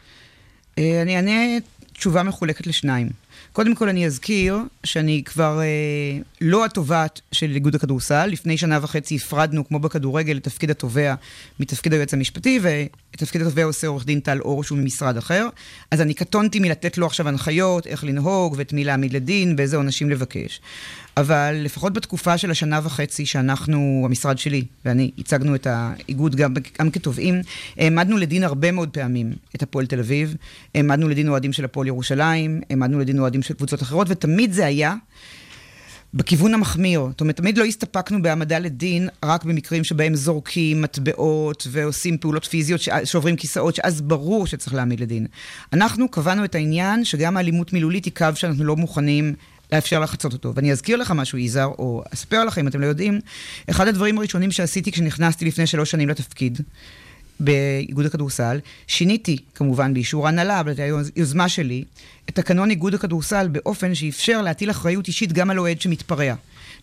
[0.78, 1.58] אה, אני אענה
[1.92, 3.08] תשובה מחולקת לשניים.
[3.52, 8.26] קודם כל אני אזכיר שאני כבר אה, לא התובעת של איגוד הכדורסל.
[8.26, 11.14] לפני שנה וחצי הפרדנו, כמו בכדורגל, את תפקיד התובע
[11.60, 15.48] מתפקיד היועץ המשפטי, ואת תפקיד התובע עושה עורך דין טל אור, שהוא ממשרד אחר.
[15.90, 20.10] אז אני קטונתי מלתת לו עכשיו הנחיות, איך לנהוג, ואת מי להעמיד לדין, ואיזה עונשים
[20.10, 20.60] לבקש.
[21.20, 26.90] אבל לפחות בתקופה של השנה וחצי שאנחנו, המשרד שלי ואני, הצגנו את האיגוד גם, גם
[26.90, 27.40] כתובעים,
[27.76, 30.34] העמדנו לדין הרבה מאוד פעמים את הפועל תל אביב,
[30.74, 34.94] העמדנו לדין אוהדים של הפועל ירושלים, העמדנו לדין אוהדים של קבוצות אחרות, ותמיד זה היה
[36.14, 37.06] בכיוון המחמיר.
[37.10, 42.80] זאת אומרת, תמיד לא הסתפקנו בהעמדה לדין רק במקרים שבהם זורקים מטבעות ועושים פעולות פיזיות,
[42.80, 45.26] ש- שוברים כיסאות, שאז ברור שצריך להעמיד לדין.
[45.72, 49.34] אנחנו קבענו את העניין שגם האלימות מילולית היא קו שאנחנו לא מוכנים
[49.72, 50.52] לאפשר לחצות אותו.
[50.54, 53.20] ואני אזכיר לך משהו, יזהר, או אספר לכם, אם אתם לא יודעים,
[53.70, 56.60] אחד הדברים הראשונים שעשיתי כשנכנסתי לפני שלוש שנים לתפקיד,
[57.40, 61.84] באיגוד הכדורסל, שיניתי, כמובן באישור ההנהלה, אבל זו יוזמה שלי,
[62.28, 66.34] את תקנון איגוד הכדורסל באופן שאפשר להטיל אחריות אישית גם על אוהד שמתפרע.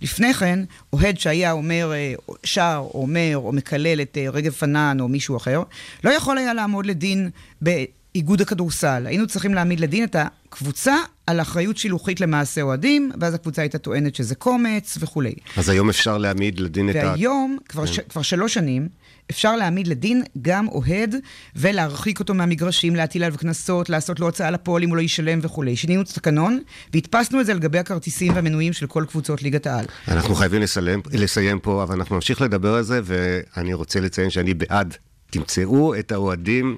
[0.01, 0.59] לפני כן,
[0.93, 2.13] אוהד שהיה אומר, אה,
[2.43, 5.63] שר, או אומר, או מקלל את אה, רגב פנן או מישהו אחר,
[6.03, 7.29] לא יכול היה לעמוד לדין
[7.61, 9.03] באיגוד הכדורסל.
[9.07, 10.95] היינו צריכים להעמיד לדין את הקבוצה
[11.27, 15.33] על אחריות שילוחית למעשה אוהדים, ואז הקבוצה הייתה טוענת שזה קומץ וכולי.
[15.57, 16.99] אז היום אפשר להעמיד לדין את ה...
[16.99, 17.93] והיום, כבר, כן.
[17.93, 17.99] ש...
[17.99, 18.87] כבר שלוש שנים,
[19.31, 21.15] אפשר להעמיד לדין גם אוהד
[21.55, 25.75] ולהרחיק אותו מהמגרשים, להטיל עליו קנסות, לעשות לו הוצאה לפועל אם הוא לא ישלם וכולי.
[25.75, 26.59] שינינו את התקנון
[26.93, 29.85] והדפסנו את זה על גבי הכרטיסים והמנויים של כל קבוצות ליגת העל.
[30.07, 34.53] אנחנו חייבים לסיים, לסיים פה, אבל אנחנו נמשיך לדבר על זה, ואני רוצה לציין שאני
[34.53, 34.97] בעד.
[35.29, 36.77] תמצאו את האוהדים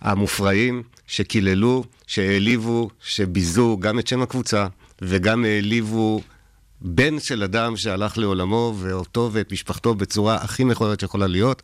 [0.00, 4.66] המופרעים שקיללו, שהעליבו, שביזו גם את שם הקבוצה,
[5.02, 6.20] וגם העליבו
[6.80, 11.62] בן של אדם שהלך לעולמו, ואותו ואת משפחתו בצורה הכי מכוערת שיכולה להיות.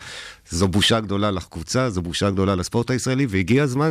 [0.51, 3.91] זו בושה גדולה לקבוצה, זו בושה גדולה לספורט הישראלי, והגיע הזמן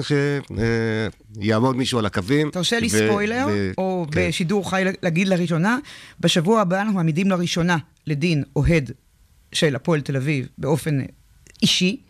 [1.41, 2.49] שיעמוד מישהו על הקווים.
[2.51, 4.27] תרשה לי ו- ספוילר, ו- או כן.
[4.27, 5.77] בשידור חי להגיד לראשונה,
[6.19, 7.77] בשבוע הבא אנחנו מעמידים לראשונה
[8.07, 8.91] לדין אוהד
[9.53, 10.99] של הפועל תל אביב באופן
[11.61, 12.01] אישי.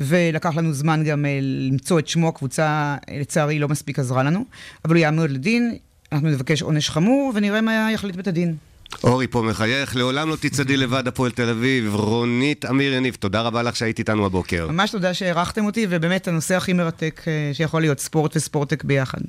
[0.00, 4.44] ולקח לנו זמן גם אה, למצוא את שמו, הקבוצה אה, לצערי לא מספיק עזרה לנו,
[4.84, 5.74] אבל הוא יעמוד לדין,
[6.12, 8.56] אנחנו נבקש עונש חמור ונראה מה יחליט בית הדין.
[9.04, 11.94] אורי פה מחייך, לעולם לא תצעדי לבד הפועל תל אביב.
[11.94, 14.68] רונית אמיר יניב, תודה רבה לך שהיית איתנו הבוקר.
[14.70, 19.20] ממש תודה שהערכתם אותי, ובאמת הנושא הכי מרתק אה, שיכול להיות, ספורט וספורטק ביחד.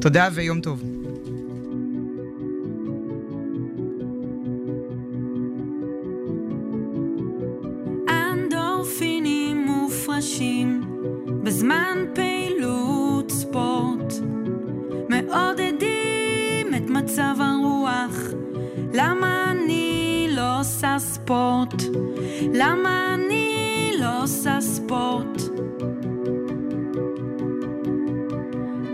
[0.00, 0.82] תודה ויום טוב.「
[9.90, 10.80] אנשים
[11.42, 14.14] בזמן פעילות ספורט
[15.08, 18.16] מעודדים את מצב הרוח
[18.94, 21.82] למה אני לא עושה ספורט?
[22.54, 25.42] למה אני לא עושה ספורט?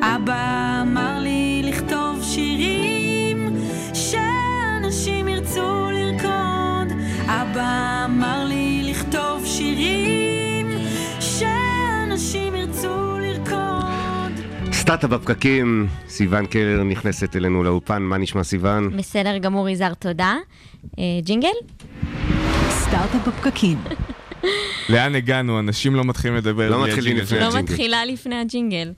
[0.02, 3.56] אבא אמר לי לכתוב שירים
[3.94, 10.15] שאנשים ירצו לרקוד אבא אמר לי לכתוב שירים
[14.86, 18.96] סטארט-אפ בפקקים, סיון קלר נכנסת אלינו לאולפן, מה נשמע סיון?
[18.96, 20.34] בסדר גמור, יזהר, תודה.
[20.98, 21.48] אה, ג'ינגל?
[22.68, 23.78] סטארט-אפ בפקקים.
[24.88, 25.58] לאן הגענו?
[25.58, 26.70] אנשים לא מתחילים לדבר.
[26.70, 27.52] לא מתחילים הג'ינגל לפני שלהם.
[27.52, 28.92] לא מתחילה לפני הג'ינגל.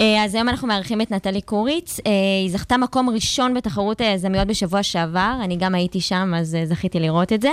[0.00, 2.00] אה, אז היום אנחנו מארחים את נטלי קוריץ.
[2.06, 2.12] אה,
[2.42, 7.00] היא זכתה מקום ראשון בתחרות היזמיות בשבוע שעבר, אני גם הייתי שם, אז אה, זכיתי
[7.00, 7.50] לראות את זה.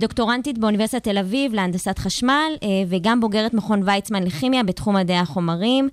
[0.00, 2.52] דוקטורנטית באוניברסיטת תל אביב להנדסת חשמל,
[2.88, 5.88] וגם בוגרת מכון ויצמן לכימיה בתחום מדעי החומרים,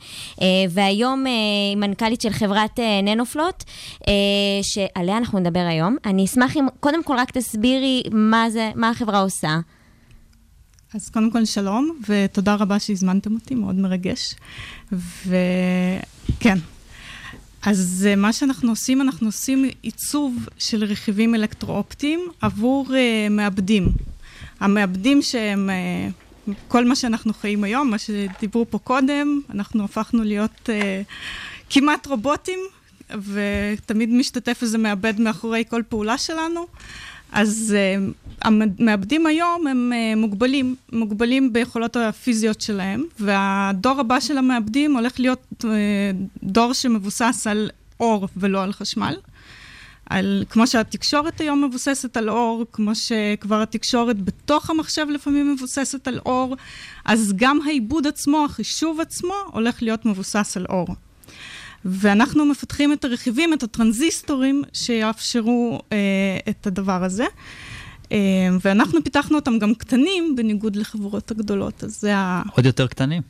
[0.70, 3.64] והיום היא מנכ"לית של חברת ננופלוט,
[4.62, 5.98] שעליה אנחנו נדבר היום.
[6.06, 9.58] אני אשמח אם קודם כל רק תסבירי מה זה, מה החברה עושה.
[10.96, 14.36] אז קודם כל שלום, ותודה רבה שהזמנתם אותי, מאוד מרגש.
[14.92, 16.58] וכן,
[17.62, 22.94] אז אה, מה שאנחנו עושים, אנחנו עושים עיצוב של רכיבים אלקטרואופטיים עבור uh,
[23.30, 23.88] מעבדים.
[24.60, 25.70] המעבדים שהם,
[26.50, 30.70] uh, כל מה שאנחנו חיים היום, מה שדיברו פה קודם, אנחנו הפכנו להיות uh,
[31.70, 32.60] כמעט רובוטים,
[33.10, 36.68] ותמיד משתתף איזה מעבד מאחורי כל פעולה שלנו.
[37.32, 44.96] אז uh, המעבדים היום הם uh, מוגבלים, מוגבלים ביכולות הפיזיות שלהם, והדור הבא של המעבדים
[44.96, 45.66] הולך להיות uh,
[46.44, 47.70] דור שמבוסס על
[48.00, 49.16] אור ולא על חשמל.
[50.10, 56.20] על, כמו שהתקשורת היום מבוססת על אור, כמו שכבר התקשורת בתוך המחשב לפעמים מבוססת על
[56.26, 56.56] אור,
[57.06, 60.88] אז גם העיבוד עצמו, החישוב עצמו, הולך להיות מבוסס על אור.
[61.86, 65.98] ואנחנו מפתחים את הרכיבים, את הטרנזיסטורים, שיאפשרו אה,
[66.50, 67.26] את הדבר הזה.
[68.12, 68.18] אה,
[68.62, 72.42] ואנחנו פיתחנו אותם גם קטנים, בניגוד לחברות הגדולות, אז זה ה...
[72.52, 73.22] עוד יותר קטנים.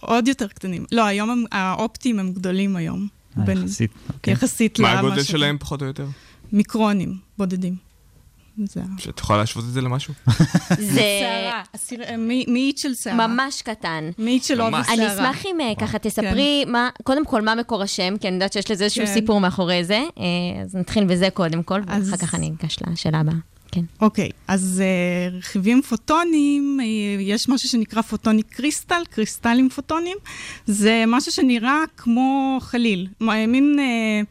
[0.00, 0.84] עוד יותר קטנים.
[0.92, 3.08] לא, היום הם, האופטיים הם גדולים היום.
[3.38, 4.32] אה, בין- יחסית, אוקיי.
[4.32, 6.06] יחסית מה למה הגודל ש- שלהם פחות או יותר?
[6.52, 7.89] מיקרונים, בודדים.
[8.64, 8.80] זה.
[8.98, 10.14] שאת יכולה להשוות את זה למשהו?
[10.78, 11.62] זה שערה,
[12.10, 13.26] אה, מי- מאית של שערה.
[13.26, 14.10] ממש קטן.
[14.18, 14.86] מאית של עוב ממש.
[14.88, 15.06] השערה.
[15.06, 18.52] אני אשמח אם אה, ככה תספרי, מה, קודם כל, מה מקור השם, כי אני יודעת
[18.52, 19.14] שיש לזה איזשהו כן.
[19.14, 20.02] סיפור מאחורי זה.
[20.18, 23.34] אה, אז נתחיל בזה קודם כל, ואחר כך אני אגש לשאלה הבאה.
[23.72, 23.84] כן.
[24.00, 24.82] אוקיי, אז
[25.30, 26.78] uh, רכיבים פוטונים,
[27.20, 30.16] יש משהו שנקרא פוטוני קריסטל, קריסטלים פוטונים.
[30.66, 34.26] זה משהו שנראה כמו חליל, מין uh,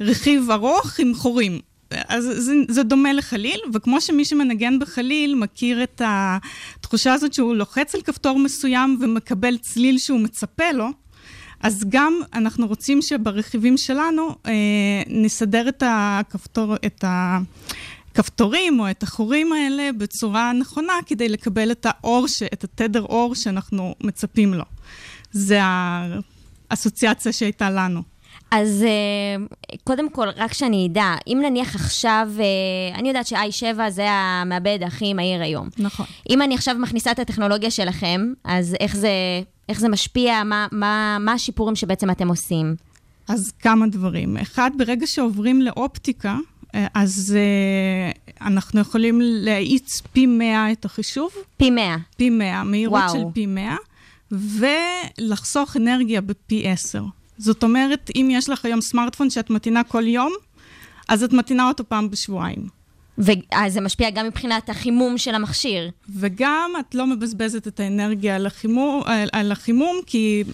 [0.00, 1.60] רכיב ארוך עם חורים.
[1.90, 7.94] אז זה, זה דומה לחליל, וכמו שמי שמנגן בחליל מכיר את התחושה הזאת שהוא לוחץ
[7.94, 10.88] על כפתור מסוים ומקבל צליל שהוא מצפה לו,
[11.60, 14.52] אז גם אנחנו רוצים שברכיבים שלנו אה,
[15.06, 17.04] נסדר את הכפתור, את
[18.12, 23.34] הכפתורים או את החורים האלה בצורה נכונה כדי לקבל את האור, ש, את התדר אור
[23.34, 24.64] שאנחנו מצפים לו.
[25.32, 25.60] זה
[26.70, 28.02] האסוציאציה שהייתה לנו.
[28.56, 29.46] אז אה,
[29.84, 35.14] קודם כל, רק שאני אדע, אם נניח עכשיו, אה, אני יודעת ש-i7 זה המעבד הכי
[35.14, 35.68] מהיר היום.
[35.78, 36.06] נכון.
[36.30, 39.10] אם אני עכשיו מכניסה את הטכנולוגיה שלכם, אז איך זה,
[39.68, 40.44] איך זה משפיע?
[40.44, 42.76] מה, מה, מה השיפורים שבעצם אתם עושים?
[43.28, 44.36] אז כמה דברים.
[44.36, 46.36] אחד, ברגע שעוברים לאופטיקה,
[46.74, 51.30] אה, אז אה, אנחנו יכולים להאיץ פי 100 את החישוב.
[51.56, 51.96] פי 100.
[52.16, 53.12] פי 100, מהירות וואו.
[53.12, 53.76] של פי 100,
[54.32, 57.02] ולחסוך אנרגיה בפי 10.
[57.38, 60.32] זאת אומרת, אם יש לך היום סמארטפון שאת מטעינה כל יום,
[61.08, 62.75] אז את מטעינה אותו פעם בשבועיים.
[63.18, 65.90] ואז זה משפיע גם מבחינת החימום של המכשיר.
[66.16, 70.44] וגם את לא מבזבזת את האנרגיה על החימום, על, על החימום כי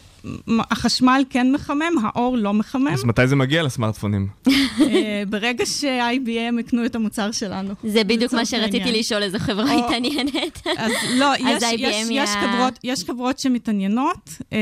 [0.71, 2.89] החשמל כן מחמם, האור לא מחמם.
[2.89, 4.29] אז מתי זה מגיע לסמארטפונים?
[4.49, 7.75] אה, ברגע ש-IBM יקנו את המוצר שלנו.
[7.85, 8.99] זה בדיוק מה שרציתי העניין.
[8.99, 10.67] לשאול, איזו חברה או- מתעניינת.
[10.79, 14.31] אז לא, אז יש, יש, חברות, יש חברות שמתעניינות.
[14.53, 14.59] אה,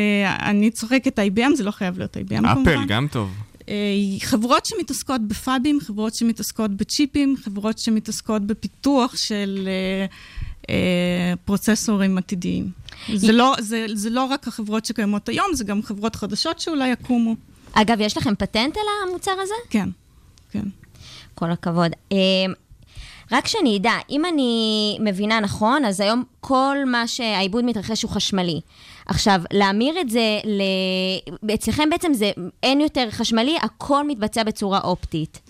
[0.51, 2.63] אני צוחקת IBM, זה לא חייב להיות IBM כמובן.
[2.63, 3.31] אפל, גם טוב.
[3.71, 3.75] אה,
[4.21, 10.07] חברות שמתעסקות בפאבים, חברות שמתעסקות בצ'יפים, חברות שמתעסקות בפיתוח של אה,
[10.71, 12.71] אה, פרוצסורים עתידיים.
[13.14, 17.37] זה לא, זה, זה לא רק החברות שקיימות היום, זה גם חברות חדשות שאולי יקומו.
[17.73, 19.55] אגב, יש לכם פטנט על המוצר הזה?
[19.71, 19.89] כן,
[20.51, 20.64] כן.
[21.35, 21.93] כל הכבוד.
[23.33, 28.61] רק שאני אדע, אם אני מבינה נכון, אז היום כל מה שהעיבוד מתרחש הוא חשמלי.
[29.07, 30.63] עכשיו, להמיר את זה ל...
[31.55, 32.31] אצלכם בעצם זה
[32.63, 35.41] אין יותר חשמלי, הכל מתבצע בצורה אופטית.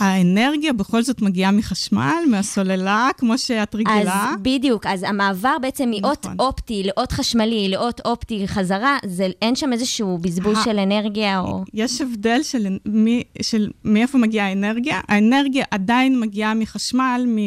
[0.00, 4.30] האנרגיה בכל זאת מגיעה מחשמל, מהסוללה, כמו שאת רגילה.
[4.30, 6.36] אז בדיוק, אז המעבר בעצם מאות נכון.
[6.38, 11.64] אופטי לאות חשמלי, לאות אופטי חזרה, זה, אין שם איזשהו בזבוז של אנרגיה או...
[11.74, 15.00] יש הבדל של, מי, של מאיפה מגיעה האנרגיה.
[15.08, 17.38] האנרגיה עדיין מגיעה מחשמל, מ,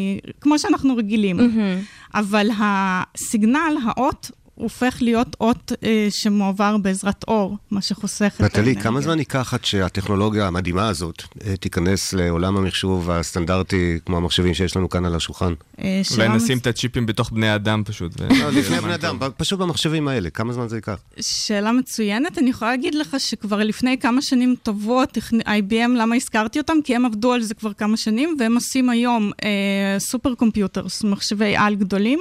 [0.42, 1.40] כמו שאנחנו רגילים.
[1.40, 2.18] Mm-hmm.
[2.20, 8.62] אבל הסיגנל, האות, הופך להיות אות אה, שמועבר בעזרת אור, מה שחוסך את האנרגיה.
[8.62, 14.54] נטלי, כמה זמן ייקח עד שהטכנולוגיה המדהימה הזאת אה, תיכנס לעולם המחשוב הסטנדרטי, כמו המחשבים
[14.54, 15.54] שיש לנו כאן על השולחן?
[15.80, 18.22] אה, אולי נשים את הצ'יפים בתוך בני אדם פשוט.
[18.22, 21.00] לא, לפני בני אדם, פשוט במחשבים האלה, כמה זמן זה ייקח?
[21.22, 26.78] שאלה מצוינת, אני יכולה להגיד לך שכבר לפני כמה שנים טובות, IBM, למה הזכרתי אותם?
[26.84, 31.56] כי הם עבדו על זה כבר כמה שנים, והם עושים היום אה, סופר קומפיוטרס, מחשבי
[31.58, 32.20] על גדולים.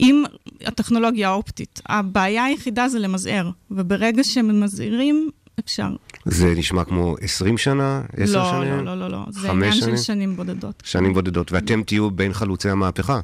[0.00, 0.22] עם
[0.64, 1.80] הטכנולוגיה האופטית.
[1.86, 5.88] הבעיה היחידה זה למזער, וברגע שממזערים, אפשר.
[6.24, 8.84] זה נשמע כמו 20 שנה, 10 לא, שנים?
[8.84, 9.96] לא, לא, לא, לא, זה עניין שנים?
[9.96, 10.82] של שנים בודדות.
[10.86, 13.20] שנים בודדות, ואתם תהיו בין חלוצי המהפכה.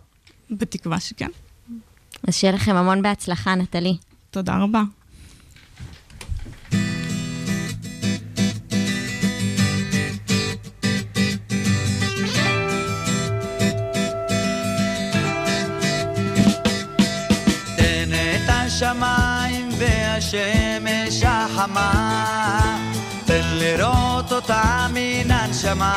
[0.51, 1.29] בתקווה שכן.
[2.29, 3.97] אז שיהיה לכם המון בהצלחה, נטלי.
[4.31, 4.83] תודה רבה.
[18.77, 22.79] השמיים והשמש החמה,
[23.25, 25.95] תן לראות אותה מן הנשמה.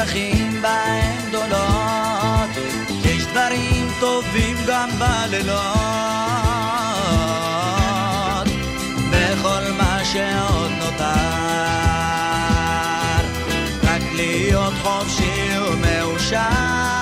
[0.00, 2.50] שהדרכים בהם גדולות,
[3.04, 5.58] יש דברים טובים גם בלילות,
[9.10, 11.04] בכל מה שעוד נותר,
[13.82, 16.99] רק להיות חופשי ומאושר.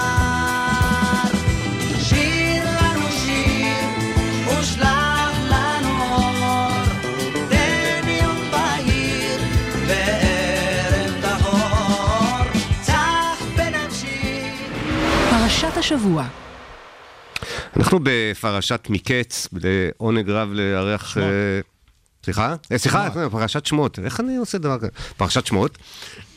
[15.93, 16.25] השבוע.
[17.77, 21.19] אנחנו בפרשת מקץ, לעונג רב לארח...
[21.19, 21.23] אה,
[22.25, 22.55] סליחה?
[22.73, 23.99] אה, סליחה, פרשת שמות.
[23.99, 24.89] איך אני עושה דבר כזה?
[25.17, 25.79] פרשת שמות.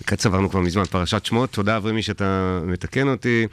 [0.02, 1.52] מקץ עברנו כבר מזמן, פרשת שמות.
[1.52, 3.48] תודה אברמי שאתה מתקן אותי.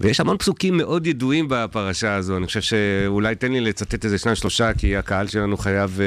[0.00, 2.36] ויש המון פסוקים מאוד ידועים בפרשה הזו.
[2.36, 6.06] אני חושב שאולי תן לי לצטט איזה שניים שלושה, כי הקהל שלנו חייב אה,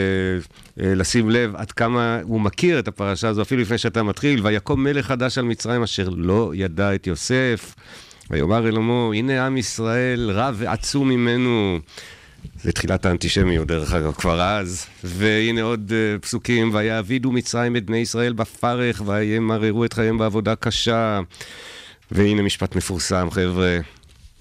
[0.86, 4.46] אה, לשים לב עד כמה הוא מכיר את הפרשה הזו, אפילו לפני שאתה מתחיל.
[4.48, 7.76] ויקום מלך חדש על מצרים אשר לא ידע את יוסף.
[8.30, 11.80] ויאמר אל עמו, הנה עם ישראל רב ועצום ממנו.
[12.62, 14.86] זה תחילת האנטישמיות, דרך אגב, כבר אז.
[15.04, 21.20] והנה עוד uh, פסוקים, ויעבידו מצרים את בני ישראל בפרך, וימררו את חייהם בעבודה קשה.
[22.12, 23.80] והנה משפט מפורסם, חבר'ה.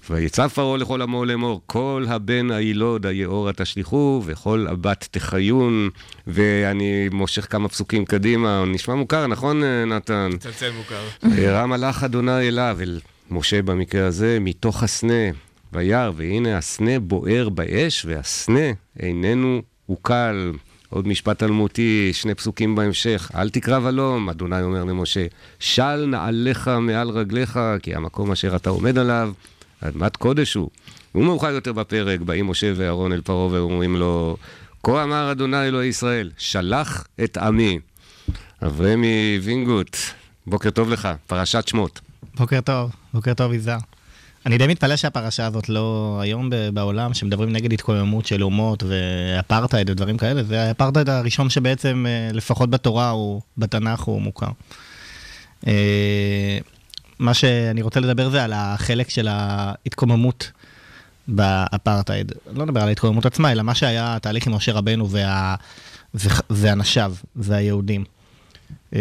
[0.09, 5.89] ויצב פרעה לכל עמו לאמור, כל הבן הילוד היאורה תשליכו, וכל הבת תחיון.
[6.27, 10.29] ואני מושך כמה פסוקים קדימה, נשמע מוכר, נכון, אה, נתן?
[10.33, 11.03] מצלצל מוכר.
[11.23, 12.99] הרם הלך אדוני אליו, אל
[13.31, 15.23] משה במקרה הזה, מתוך הסנה,
[15.73, 20.51] וירא, והנה הסנה בוער באש, והסנה איננו עוקל.
[20.89, 23.31] עוד משפט אלמותי, שני פסוקים בהמשך.
[23.35, 25.25] אל תקרב הלום, אדוני אומר למשה,
[25.59, 29.33] של נעליך מעל רגליך, כי המקום אשר אתה עומד עליו,
[29.81, 30.69] אדמת קודש הוא.
[31.15, 34.37] ומאוחר יותר בפרק, באים משה ואהרון אל פרעה ואומרים לו,
[34.83, 37.79] כה אמר אדוני אלוהי ישראל, שלח את עמי.
[38.63, 39.97] אברמי וינגוט,
[40.47, 42.04] בוקר טוב לך, פרשת שמות.
[42.37, 43.79] בוקר טוב, בוקר טוב יזהר.
[44.45, 50.17] אני די מתפלא שהפרשה הזאת לא היום בעולם, שמדברים נגד התקוממות של אומות ואפרטהייד ודברים
[50.17, 54.49] כאלה, זה האפרטהייד הראשון שבעצם, אה, לפחות בתורה, הוא, בתנ"ך הוא מוכר.
[55.67, 56.57] אה,
[57.19, 60.51] מה שאני רוצה לדבר זה על החלק של ההתקוממות
[61.27, 62.31] באפרטהייד.
[62.53, 65.55] לא נדבר על ההתקוממות עצמה, אלא מה שהיה התהליך עם משה רבנו וה...
[66.49, 68.03] ואנשיו והיהודים.
[68.95, 68.97] Uh,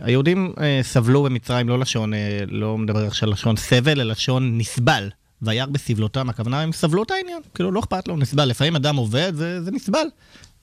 [0.00, 2.16] היהודים uh, סבלו במצרים לא לשון, uh,
[2.48, 5.10] לא מדבר עכשיו לשון סבל, אלא לשון נסבל.
[5.42, 8.44] וירא בסבלותם, הכוונה הם סבלו את העניין, כאילו לא אכפת לו, נסבל.
[8.44, 10.06] לפעמים אדם עובד, זה, זה נסבל.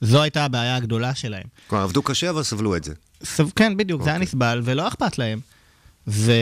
[0.00, 1.42] זו הייתה הבעיה הגדולה שלהם.
[1.66, 2.94] כלומר, עבדו קשה אבל סבלו את זה.
[3.24, 4.04] סב, כן, בדיוק, okay.
[4.04, 4.26] זה היה אוקיי.
[4.26, 5.38] נסבל ולא אכפת להם.
[6.08, 6.32] ו...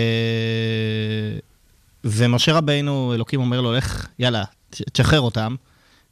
[2.04, 5.54] ומשה רבינו, אלוקים אומר לו, לך, יאללה, תשחרר אותם,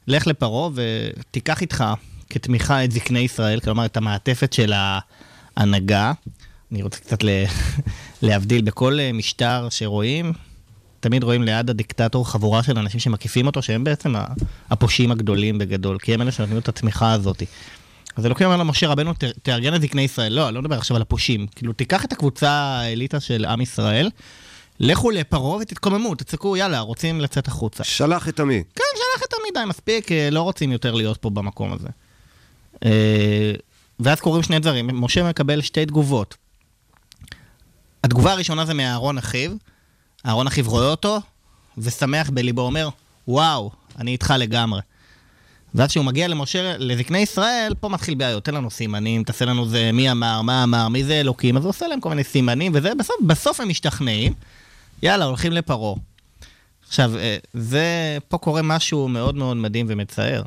[0.07, 1.83] לך לפרעה ותיקח איתך
[2.29, 4.73] כתמיכה את זקני ישראל, כלומר את המעטפת של
[5.57, 6.11] ההנהגה.
[6.71, 7.23] אני רוצה קצת.
[8.21, 10.33] להבדיל בכל אה, משטר שרואים,
[10.99, 14.13] תמיד רואים ליד הדיקטטור חבורה של אנשים שמקיפים אותו, שהם בעצם
[14.69, 17.43] הפושעים הגדולים בגדול, כי הם אלה שנותנים לו את התמיכה הזאת.
[18.15, 20.33] אז אלוקים אומר למשה רבנו, "ת- תארגן את זקני ישראל.
[20.33, 21.47] לא, אני לא מדבר עכשיו על הפושעים.
[21.55, 24.09] כאילו, תיקח את הקבוצה האליטה של עם ישראל,
[24.79, 27.83] לכו לפרעה ותתקוממו, תצעקו, יאללה, רוצים לצאת החוצה.
[27.83, 28.63] שלח את עמי.
[28.75, 31.87] כן, שלח את עמי, די, מספיק, אה, לא רוצים יותר להיות פה במקום הזה.
[34.03, 36.35] ואז קורים שני דברים, משה מקבל שתי תגובות.
[38.03, 39.51] התגובה הראשונה זה מאהרון אחיו,
[40.25, 41.19] אהרון אחיו רואה אותו,
[41.77, 42.89] ושמח בליבו, אומר,
[43.27, 44.81] וואו, אני איתך לגמרי.
[45.75, 49.91] ואז כשהוא מגיע למשה, לזקני ישראל, פה מתחיל בעיות, תן לנו סימנים, תעשה לנו זה
[49.93, 52.95] מי אמר, מה אמר, מי זה אלוקים, אז הוא עושה להם כל מיני סימנים, וזה,
[52.95, 54.33] בסוף, בסוף הם משתכנעים,
[55.03, 55.95] יאללה, הולכים לפרעה.
[56.87, 60.43] עכשיו, אה, זה, פה קורה משהו מאוד מאוד מדהים ומצער.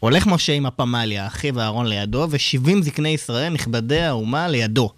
[0.00, 4.90] הולך משה עם הפמליה, אחיו אהרון לידו, ו-70 זקני ישראל, נכבדי האומה, לידו.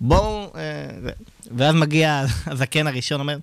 [0.00, 1.10] בואו, אה,
[1.56, 3.38] ואז מגיע הזקן הראשון, אומר,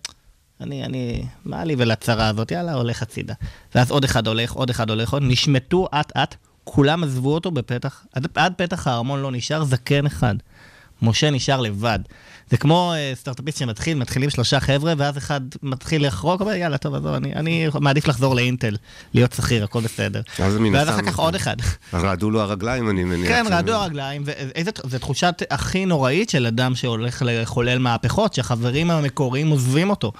[0.61, 3.33] אני, אני, מה לי ולצרה הזאת, יאללה, הולך הצידה.
[3.75, 8.27] ואז עוד אחד הולך, עוד אחד הולך, עוד, נשמטו אט-אט, כולם עזבו אותו בפתח, עד,
[8.35, 10.35] עד פתח הארמון לא נשאר זקן אחד.
[11.01, 11.99] משה נשאר לבד.
[12.49, 16.95] זה כמו אה, סטארט-אפיסט שמתחיל, מתחילים שלושה חבר'ה, ואז אחד מתחיל לחרוק, אומר, יאללה, טוב,
[16.95, 18.75] עזוב, אני, אני מעדיף לחזור לאינטל,
[19.13, 20.21] להיות שכיר, הכל בסדר.
[20.39, 21.55] אז מן ואז אחר כך עוד אחד.
[21.93, 23.27] רעדו לו הרגליים, אני מניח.
[23.27, 29.89] כן, רעדו הרגליים, וזו תחושת הכי נוראית של אדם שהולך לחולל מהפכות, שהחברים המקוריים עוזבים
[29.89, 30.11] אותו.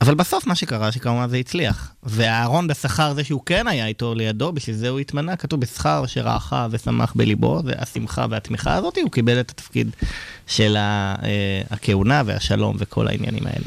[0.00, 1.92] אבל בסוף מה שקרה, שכמובן זה הצליח.
[2.02, 6.54] ואהרון בשכר זה שהוא כן היה איתו לידו, בשביל זה הוא התמנה, כתוב בשכר שראך
[6.70, 9.90] ושמח בליבו, והשמחה והתמיכה הזאת, הוא קיבל את התפקיד
[10.46, 11.14] של אה,
[11.70, 13.64] הכהונה והשלום וכל העניינים האלה.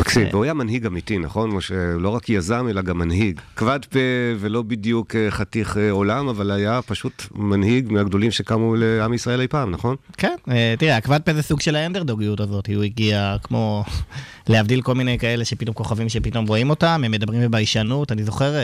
[0.00, 1.50] מקסים, והוא היה מנהיג אמיתי, נכון?
[1.50, 3.40] משה, לא רק יזם, אלא גם מנהיג.
[3.56, 3.98] כבד פה
[4.38, 9.48] ולא בדיוק אה, חתיך אה, עולם, אבל היה פשוט מנהיג מהגדולים שקמו לעם ישראל אי
[9.48, 9.96] פעם, נכון?
[10.16, 13.84] כן, אה, תראה, הכבד פה זה סוג של האנדרדוגיות הזאת, הוא הגיע כמו,
[14.48, 18.54] להבדיל כל מיני כאלה שפתאום כוכבים שפתאום רואים אותם, הם מדברים בביישנות, אני זוכר,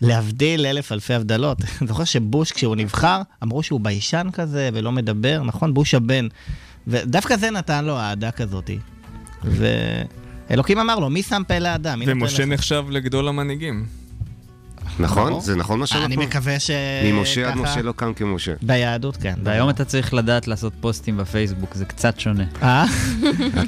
[0.00, 1.58] להבדיל אלף אלפי הבדלות,
[1.88, 5.74] זוכר שבוש כשהוא נבחר, אמרו שהוא ביישן כזה ולא מדבר, נכון?
[5.74, 6.28] בוש הבן,
[6.86, 8.78] ודווקא זה נתן לו אהדה כזאתי.
[10.50, 12.02] ואלוקים אמר לו, מי שם פה לאדם?
[12.06, 13.86] ומשה לך?" נחשב לגדול המנהיגים.
[14.98, 15.40] נכון?
[15.40, 16.06] זה נכון מה שאנחנו...
[16.06, 16.70] אני מקווה ש...
[17.04, 18.52] ממשה עד משה לא קם כמשה.
[18.62, 19.34] ביהדות, כן.
[19.44, 22.44] והיום אתה צריך לדעת לעשות פוסטים בפייסבוק, זה קצת שונה.
[22.62, 22.84] אה?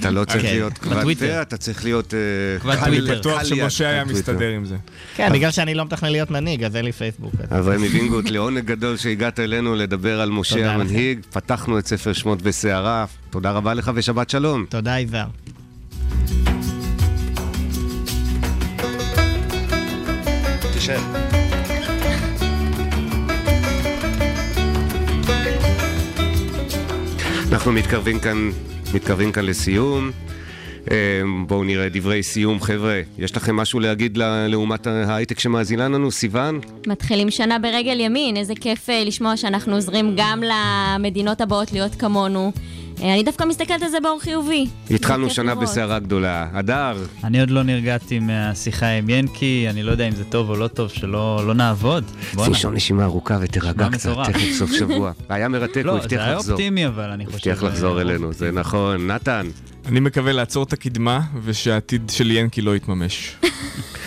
[0.01, 1.19] אתה לא צריך כן, להיות כבד.
[1.19, 2.15] פה, אתה צריך להיות...
[2.15, 2.19] אה,
[2.61, 3.07] כבד קל- טוויטר.
[3.15, 4.05] קל בטוח שמשה היה.
[4.05, 4.77] מסתדר עם זה.
[5.17, 7.33] כן, בגלל שאני לא מתכנן להיות מנהיג, אז אין לי פייסבוק.
[7.59, 10.73] אברהם וינגוט, לעונג גדול שהגעת אלינו לדבר על משה.
[10.75, 11.21] המנהיג.
[11.33, 13.05] פתחנו את ספר שמות בסערה.
[13.31, 14.65] תודה רבה לך ושבת שלום.
[14.69, 15.27] תודה, יזהר.
[20.89, 21.01] תשב.
[27.53, 28.51] אנחנו מתקרבים כאן,
[28.95, 30.11] מתקרבים כאן לסיום.
[30.91, 30.97] אה,
[31.47, 33.01] בואו נראה דברי סיום, חבר'ה.
[33.19, 36.11] יש לכם משהו להגיד ל- לאומת ההייטק שמאזינה לנו?
[36.11, 36.61] סיוון?
[36.87, 42.53] מתחילים שנה ברגל ימין, איזה כיף אה, לשמוע שאנחנו עוזרים גם למדינות הבאות להיות כמונו.
[43.03, 44.67] אה, אני דווקא מסתכלת על זה באור חיובי.
[44.91, 45.55] התחלנו שנה.
[45.55, 46.49] בסערה גדולה.
[46.53, 50.57] הדר, אני עוד לא נרגעתי מהשיחה עם ינקי, אני לא יודע אם זה טוב או
[50.57, 52.05] לא טוב, שלא לא נעבוד.
[52.33, 54.17] תנשום נשימה ארוכה ותירגע קצת.
[54.25, 55.13] תכף סוף שבוע.
[55.29, 56.53] היה מרתק, לא, הוא הבטיח זה היה לחזור.
[56.53, 57.37] אופטימי, אבל אני חושב...
[57.37, 59.11] הבטיח לחזור אלינו, זה נכון.
[59.11, 59.47] נתן,
[59.87, 63.37] אני מקווה לעצור את הקדמה ושהעתיד של ינקי לא יתממש.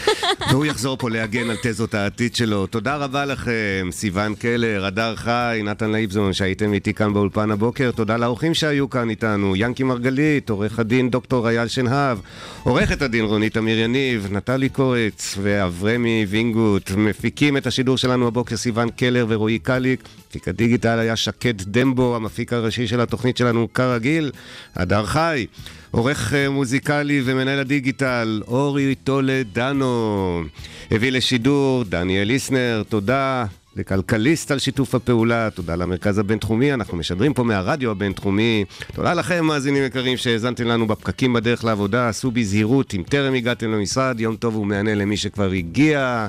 [0.49, 2.67] והוא יחזור פה להגן על תזות העתיד שלו.
[2.67, 7.91] תודה רבה לכם, סיון קלר, הדר חי, נתן לייבזון, שהייתם איתי כאן באולפן הבוקר.
[7.91, 12.17] תודה לאורחים שהיו כאן איתנו, ינקי מרגלית, עורך הדין דוקטור אייל שנהב,
[12.63, 16.91] עורכת הדין רונית אמיר יניב, נטלי קורץ ואברמי וינגוט.
[16.97, 20.03] מפיקים את השידור שלנו הבוקר סיון קלר ורועי קליק.
[20.29, 24.31] מפיק הדיגיטל היה שקד דמבו, המפיק הראשי של התוכנית שלנו כרגיל,
[24.75, 25.45] הדר חי.
[25.91, 30.43] עורך אה, מוזיקלי ומנהל הדיגיטל, אורי טולדנו.
[30.91, 33.45] הביא לשידור דניאל ליסנר, תודה.
[33.75, 38.65] לכלכליסט על שיתוף הפעולה, תודה למרכז הבינתחומי, אנחנו משדרים פה מהרדיו הבינתחומי.
[38.93, 44.19] תודה לכם, מאזינים יקרים, שהאזנתם לנו בפקקים בדרך לעבודה, עשו בזהירות, אם טרם הגעתם למשרד,
[44.19, 46.27] יום טוב ומהנה למי שכבר הגיע.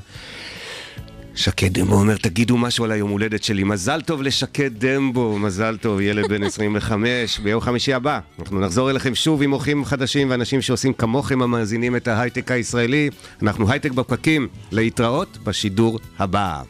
[1.35, 3.65] שקד דמבו אומר, תגידו משהו על היום הולדת שלי.
[3.65, 7.39] מזל טוב לשקד דמבו, מזל טוב, ילד בן 25.
[7.39, 12.09] ביום חמישי הבא אנחנו נחזור אליכם שוב עם אורחים חדשים ואנשים שעושים כמוכם המאזינים את
[12.09, 13.11] ההייטק הישראלי.
[13.43, 16.63] אנחנו הייטק בפקקים, להתראות בשידור הבא.